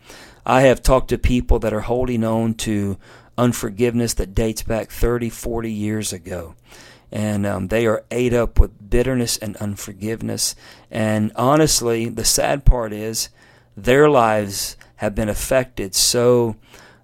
I 0.47 0.63
have 0.63 0.83
talked 0.83 1.09
to 1.09 1.19
people 1.19 1.59
that 1.59 1.75
are 1.75 1.81
holding 1.81 2.25
on 2.25 2.55
to 2.55 2.97
unforgiveness 3.39 4.15
that 4.15 4.35
dates 4.35 4.63
back 4.63 4.91
30, 4.91 5.31
40 5.31 5.73
years 5.73 6.13
ago. 6.13 6.55
And 7.11 7.47
um, 7.47 7.69
they 7.69 7.87
are 7.87 8.05
ate 8.11 8.35
up 8.35 8.59
with 8.59 8.91
bitterness 8.91 9.39
and 9.39 9.57
unforgiveness. 9.57 10.55
And 10.91 11.33
honestly, 11.37 12.11
the 12.11 12.25
sad 12.25 12.67
part 12.67 12.93
is 12.93 13.31
their 13.77 14.11
lives 14.11 14.77
have 14.97 15.15
been 15.15 15.29
affected 15.29 15.95
so 15.95 16.57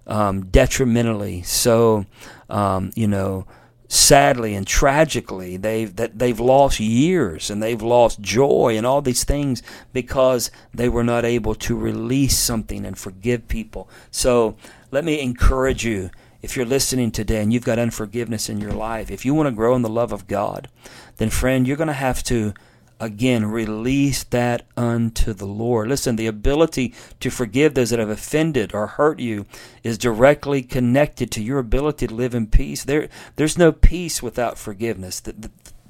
um, 0.05 0.45
detrimentally, 0.47 1.41
so, 1.41 2.05
um, 2.49 2.91
you 2.95 3.07
know, 3.07 3.47
sadly 3.87 4.55
and 4.55 4.65
tragically 4.65 5.57
they've 5.57 5.95
that 5.95 6.17
they've 6.17 6.39
lost 6.39 6.79
years 6.79 7.51
and 7.51 7.61
they've 7.61 7.83
lost 7.83 8.19
joy 8.19 8.73
and 8.75 8.85
all 8.85 9.01
these 9.01 9.23
things 9.23 9.61
because 9.93 10.49
they 10.73 10.89
were 10.89 11.03
not 11.03 11.23
able 11.23 11.53
to 11.53 11.77
release 11.77 12.37
something 12.37 12.83
and 12.83 12.97
forgive 12.97 13.47
people 13.47 13.87
so 14.09 14.55
let 14.89 15.05
me 15.05 15.21
encourage 15.21 15.85
you 15.85 16.09
if 16.45 16.55
you're 16.55 16.65
listening 16.65 17.11
today 17.11 17.41
and 17.41 17.51
you've 17.51 17.65
got 17.65 17.79
unforgiveness 17.79 18.49
in 18.49 18.61
your 18.61 18.71
life 18.71 19.11
if 19.11 19.25
you 19.25 19.33
want 19.33 19.47
to 19.47 19.55
grow 19.55 19.75
in 19.75 19.81
the 19.81 19.89
love 19.89 20.11
of 20.11 20.27
god 20.27 20.69
then 21.17 21.29
friend 21.29 21.67
you're 21.67 21.75
going 21.75 21.87
to 21.87 21.93
have 21.93 22.23
to 22.23 22.53
again 22.99 23.45
release 23.45 24.23
that 24.23 24.65
unto 24.77 25.33
the 25.33 25.45
Lord. 25.45 25.89
Listen, 25.89 26.15
the 26.15 26.27
ability 26.27 26.93
to 27.19 27.29
forgive 27.29 27.73
those 27.73 27.89
that 27.89 27.99
have 27.99 28.09
offended 28.09 28.73
or 28.73 28.87
hurt 28.87 29.19
you 29.19 29.45
is 29.83 29.97
directly 29.97 30.61
connected 30.61 31.31
to 31.31 31.43
your 31.43 31.59
ability 31.59 32.07
to 32.07 32.13
live 32.13 32.33
in 32.33 32.47
peace. 32.47 32.83
There 32.83 33.09
there's 33.35 33.57
no 33.57 33.71
peace 33.71 34.23
without 34.23 34.57
forgiveness. 34.57 35.21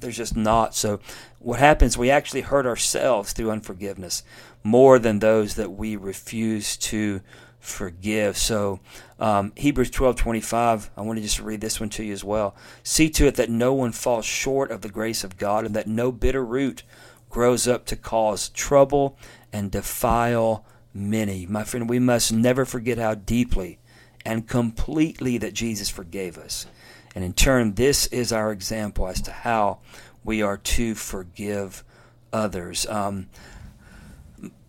There's 0.00 0.16
just 0.16 0.36
not. 0.36 0.74
So 0.74 1.00
what 1.38 1.58
happens 1.58 1.96
we 1.96 2.10
actually 2.10 2.42
hurt 2.42 2.66
ourselves 2.66 3.32
through 3.32 3.50
unforgiveness 3.50 4.22
more 4.64 4.98
than 4.98 5.20
those 5.20 5.54
that 5.54 5.72
we 5.72 5.96
refuse 5.96 6.76
to 6.76 7.20
forgive. 7.66 8.36
So 8.38 8.80
um, 9.18 9.52
Hebrews 9.56 9.90
twelve 9.90 10.16
twenty 10.16 10.40
five. 10.40 10.90
I 10.96 11.02
want 11.02 11.18
to 11.18 11.22
just 11.22 11.40
read 11.40 11.60
this 11.60 11.80
one 11.80 11.90
to 11.90 12.04
you 12.04 12.12
as 12.12 12.24
well. 12.24 12.54
See 12.82 13.10
to 13.10 13.26
it 13.26 13.34
that 13.34 13.50
no 13.50 13.74
one 13.74 13.92
falls 13.92 14.24
short 14.24 14.70
of 14.70 14.80
the 14.80 14.88
grace 14.88 15.24
of 15.24 15.36
God, 15.36 15.66
and 15.66 15.74
that 15.74 15.86
no 15.86 16.12
bitter 16.12 16.44
root 16.44 16.82
grows 17.28 17.68
up 17.68 17.84
to 17.86 17.96
cause 17.96 18.48
trouble 18.50 19.18
and 19.52 19.70
defile 19.70 20.64
many. 20.94 21.44
My 21.46 21.64
friend, 21.64 21.90
we 21.90 21.98
must 21.98 22.32
never 22.32 22.64
forget 22.64 22.98
how 22.98 23.14
deeply 23.14 23.78
and 24.24 24.48
completely 24.48 25.38
that 25.38 25.52
Jesus 25.52 25.88
forgave 25.88 26.38
us. 26.38 26.66
And 27.14 27.24
in 27.24 27.32
turn, 27.32 27.74
this 27.74 28.06
is 28.08 28.32
our 28.32 28.52
example 28.52 29.06
as 29.06 29.20
to 29.22 29.32
how 29.32 29.78
we 30.24 30.42
are 30.42 30.56
to 30.56 30.94
forgive 30.94 31.84
others. 32.32 32.86
Um, 32.86 33.28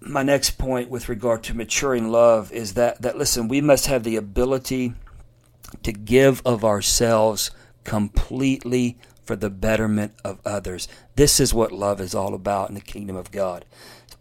my 0.10 0.24
next 0.24 0.58
point 0.58 0.89
with 0.89 1.10
regard 1.10 1.43
to 1.43 1.54
maturing 1.54 2.10
love 2.10 2.52
is 2.52 2.74
that, 2.74 3.02
that 3.02 3.17
listen, 3.17 3.48
we 3.48 3.62
must 3.62 3.88
have 3.88 4.04
the 4.04 4.15
ability 4.15 4.93
to 5.84 5.91
give 5.91 6.41
of 6.46 6.63
ourselves 6.63 7.52
completely 7.84 8.98
for 9.24 9.36
the 9.36 9.50
betterment 9.50 10.13
of 10.24 10.39
others. 10.46 10.88
This 11.15 11.39
is 11.39 11.54
what 11.54 11.72
love 11.72 12.00
is 12.00 12.15
all 12.15 12.34
about 12.34 12.70
in 12.70 12.76
the 12.76 12.82
kingdom 12.82 13.15
of 13.15 13.32
God. 13.32 13.65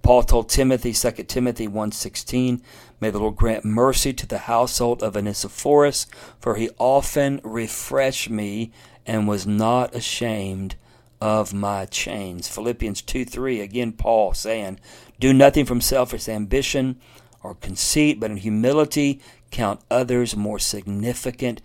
Paul 0.03 0.22
told 0.22 0.49
Timothy, 0.49 0.92
2 0.92 1.11
Timothy 1.25 1.66
1.16, 1.66 2.61
May 3.01 3.11
the 3.11 3.18
Lord 3.18 3.37
grant 3.37 3.64
mercy 3.64 4.12
to 4.12 4.27
the 4.27 4.38
household 4.38 5.03
of 5.03 5.16
Onesiphorus, 5.16 6.07
for 6.40 6.55
he 6.55 6.70
often 6.79 7.40
refreshed 7.42 8.31
me 8.31 8.72
and 9.05 9.29
was 9.29 9.46
not 9.46 9.94
ashamed 9.94 10.77
of 11.20 11.55
my 11.55 11.87
chains. 11.87 12.48
Philippians 12.48 13.02
2 13.02 13.24
3, 13.24 13.61
again, 13.61 13.92
Paul 13.92 14.35
saying, 14.35 14.81
Do 15.18 15.33
nothing 15.33 15.64
from 15.64 15.81
selfish 15.81 16.29
ambition 16.29 17.00
or 17.42 17.55
conceit, 17.55 18.20
but 18.20 18.31
in 18.31 18.38
humility 18.38 19.20
count 19.50 19.81
others 19.90 20.37
more 20.37 20.59
significant 20.59 21.62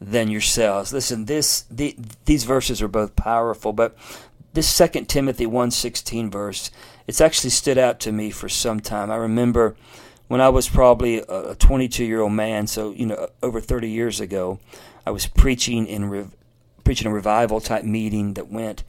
than 0.00 0.28
yourselves. 0.28 0.92
Listen, 0.92 1.24
this 1.26 1.62
the, 1.70 1.96
these 2.24 2.44
verses 2.44 2.80
are 2.80 2.88
both 2.88 3.16
powerful, 3.16 3.72
but 3.72 3.96
this 4.54 4.68
Second 4.68 5.08
Timothy 5.08 5.46
1:16 5.46 6.30
verse, 6.30 6.70
it's 7.06 7.20
actually 7.20 7.50
stood 7.50 7.78
out 7.78 8.00
to 8.00 8.12
me 8.12 8.30
for 8.30 8.48
some 8.48 8.80
time. 8.80 9.10
I 9.10 9.16
remember 9.16 9.76
when 10.28 10.40
I 10.40 10.48
was 10.48 10.68
probably 10.68 11.18
a 11.28 11.54
22 11.54 12.04
year 12.04 12.20
old 12.20 12.32
man, 12.32 12.66
so 12.66 12.92
you 12.92 13.06
know 13.06 13.28
over 13.42 13.60
30 13.60 13.88
years 13.88 14.20
ago, 14.20 14.58
I 15.06 15.10
was 15.10 15.26
preaching 15.26 15.86
in 15.86 16.28
preaching 16.88 17.06
a 17.06 17.12
revival 17.12 17.60
type 17.60 17.84
meeting 17.84 18.32
that 18.32 18.50
went, 18.50 18.82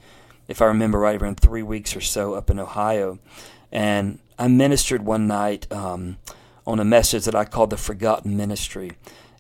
if 0.47 0.61
I 0.61 0.67
remember 0.67 0.99
right, 0.99 1.21
around 1.21 1.37
three 1.37 1.61
weeks 1.61 1.97
or 1.97 1.99
so 1.99 2.33
up 2.33 2.49
in 2.49 2.57
Ohio. 2.57 3.19
And 3.73 4.19
I 4.37 4.47
ministered 4.47 5.03
one 5.03 5.27
night 5.27 5.69
um, 5.69 6.15
on 6.65 6.79
a 6.79 6.85
message 6.85 7.25
that 7.25 7.35
I 7.35 7.43
called 7.43 7.71
the 7.71 7.77
Forgotten 7.77 8.37
Ministry. 8.37 8.93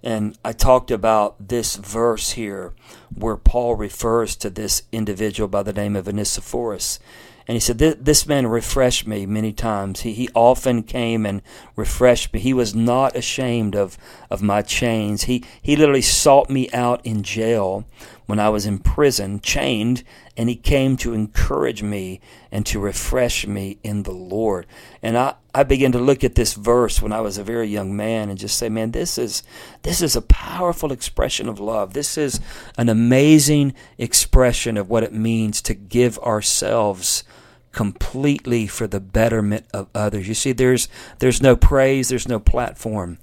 And 0.03 0.37
I 0.43 0.51
talked 0.51 0.91
about 0.91 1.47
this 1.47 1.77
verse 1.77 2.31
here 2.31 2.73
where 3.15 3.37
Paul 3.37 3.75
refers 3.75 4.35
to 4.35 4.49
this 4.49 4.83
individual 4.91 5.47
by 5.47 5.63
the 5.63 5.71
name 5.71 5.95
of 5.95 6.09
Onesiphorus. 6.09 6.99
And 7.47 7.55
he 7.55 7.61
said, 7.61 7.77
This 7.77 8.27
man 8.27 8.45
refreshed 8.45 9.07
me 9.07 9.25
many 9.25 9.53
times. 9.53 10.01
He, 10.01 10.11
he 10.11 10.29
often 10.35 10.83
came 10.83 11.25
and 11.25 11.41
refreshed 11.77 12.33
me. 12.33 12.41
He 12.41 12.53
was 12.53 12.75
not 12.75 13.15
ashamed 13.15 13.73
of, 13.73 13.97
of 14.29 14.41
my 14.41 14.61
chains. 14.61 15.23
He, 15.23 15.45
he 15.61 15.77
literally 15.77 16.01
sought 16.01 16.49
me 16.49 16.69
out 16.71 17.03
in 17.05 17.23
jail 17.23 17.85
when 18.29 18.39
I 18.39 18.49
was 18.49 18.67
in 18.67 18.77
prison, 18.77 19.39
chained, 19.39 20.03
and 20.37 20.49
he 20.49 20.55
came 20.55 20.97
to 20.97 21.15
encourage 21.15 21.81
me 21.81 22.21
and 22.51 22.63
to 22.67 22.79
refresh 22.79 23.47
me 23.47 23.79
in 23.83 24.03
the 24.03 24.11
Lord. 24.11 24.67
And 25.01 25.17
I, 25.17 25.33
I 25.55 25.63
began 25.63 25.91
to 25.93 25.97
look 25.97 26.23
at 26.23 26.35
this 26.35 26.53
verse 26.53 27.01
when 27.01 27.11
I 27.11 27.21
was 27.21 27.39
a 27.39 27.43
very 27.43 27.67
young 27.67 27.95
man 27.97 28.29
and 28.29 28.37
just 28.37 28.59
say, 28.59 28.69
man, 28.69 28.91
this 28.91 29.17
is 29.17 29.41
this 29.81 29.99
is 29.99 30.15
a 30.15 30.21
powerful 30.21 30.91
expression 30.91 31.49
of 31.49 31.59
love. 31.59 31.95
This 31.95 32.19
is 32.19 32.39
an 32.77 32.87
amazing 32.87 33.73
expression 33.97 34.77
of 34.77 34.91
what 34.91 35.01
it 35.01 35.11
means 35.11 35.59
to 35.63 35.73
give 35.73 36.19
ourselves 36.19 37.23
completely 37.71 38.67
for 38.67 38.85
the 38.85 38.99
betterment 38.99 39.65
of 39.73 39.87
others. 39.95 40.27
You 40.27 40.35
see, 40.35 40.51
there's 40.51 40.87
there's 41.17 41.41
no 41.41 41.55
praise, 41.55 42.09
there's 42.09 42.27
no 42.27 42.39
platform 42.39 43.17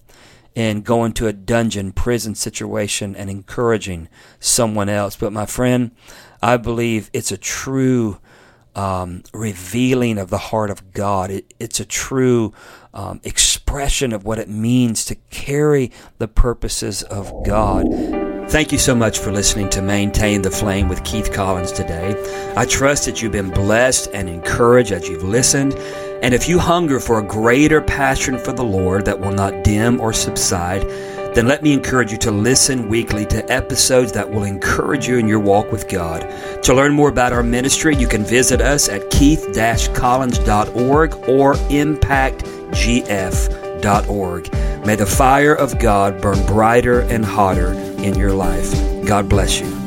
in 0.56 0.80
going 0.80 1.12
to 1.12 1.28
a 1.28 1.32
dungeon, 1.34 1.92
prison 1.92 2.34
situation 2.34 3.14
and 3.14 3.28
encouraging 3.28 4.08
someone 4.40 4.88
else. 4.88 5.14
But 5.14 5.32
my 5.32 5.44
friend, 5.44 5.90
I 6.42 6.56
believe 6.56 7.10
it's 7.12 7.30
a 7.30 7.36
true 7.36 8.18
um, 8.74 9.22
revealing 9.34 10.16
of 10.16 10.30
the 10.30 10.38
heart 10.38 10.70
of 10.70 10.92
God. 10.92 11.30
It, 11.30 11.54
it's 11.60 11.78
a 11.78 11.84
true 11.84 12.54
um, 12.94 13.20
expression 13.22 14.14
of 14.14 14.24
what 14.24 14.38
it 14.38 14.48
means 14.48 15.04
to 15.04 15.14
carry 15.30 15.92
the 16.16 16.28
purposes 16.28 17.02
of 17.02 17.30
God. 17.44 17.86
Thank 18.48 18.72
you 18.72 18.78
so 18.78 18.94
much 18.94 19.18
for 19.18 19.32
listening 19.32 19.68
to 19.70 19.82
Maintain 19.82 20.40
the 20.40 20.50
Flame 20.50 20.88
with 20.88 21.04
Keith 21.04 21.32
Collins 21.32 21.72
today. 21.72 22.14
I 22.56 22.64
trust 22.64 23.04
that 23.04 23.20
you've 23.20 23.32
been 23.32 23.50
blessed 23.50 24.08
and 24.14 24.28
encouraged 24.28 24.92
as 24.92 25.06
you've 25.06 25.24
listened. 25.24 25.74
And 26.22 26.33
if 26.35 26.48
you 26.48 26.59
hunger 26.59 26.98
for 27.00 27.18
a 27.18 27.22
greater 27.22 27.81
passion 27.81 28.38
for 28.38 28.52
the 28.52 28.64
Lord 28.64 29.05
that 29.05 29.20
will 29.20 29.33
not 29.33 29.64
dim 29.64 30.00
or 30.00 30.12
subside, 30.12 30.83
then 31.35 31.46
let 31.46 31.62
me 31.62 31.74
encourage 31.74 32.11
you 32.11 32.16
to 32.18 32.31
listen 32.31 32.88
weekly 32.88 33.26
to 33.26 33.52
episodes 33.52 34.12
that 34.12 34.31
will 34.31 34.44
encourage 34.44 35.07
you 35.07 35.18
in 35.18 35.29
your 35.29 35.40
walk 35.40 35.70
with 35.70 35.87
God. 35.87 36.22
To 36.64 36.72
learn 36.72 36.92
more 36.92 37.11
about 37.11 37.35
our 37.35 37.42
ministry, 37.42 37.94
you 37.94 38.09
can 38.09 38.24
visit 38.24 38.62
us 38.62 38.88
at 38.88 39.11
keith-collins.org 39.11 41.14
or 41.29 41.55
impactgf.org. 41.55 44.52
May 44.87 44.96
the 44.96 45.05
fire 45.05 45.55
of 45.55 45.79
God 45.79 46.22
burn 46.22 46.46
brighter 46.46 47.00
and 47.00 47.22
hotter 47.24 47.74
in 47.74 48.18
your 48.18 48.33
life. 48.33 48.72
God 49.07 49.29
bless 49.29 49.61
you. 49.61 49.86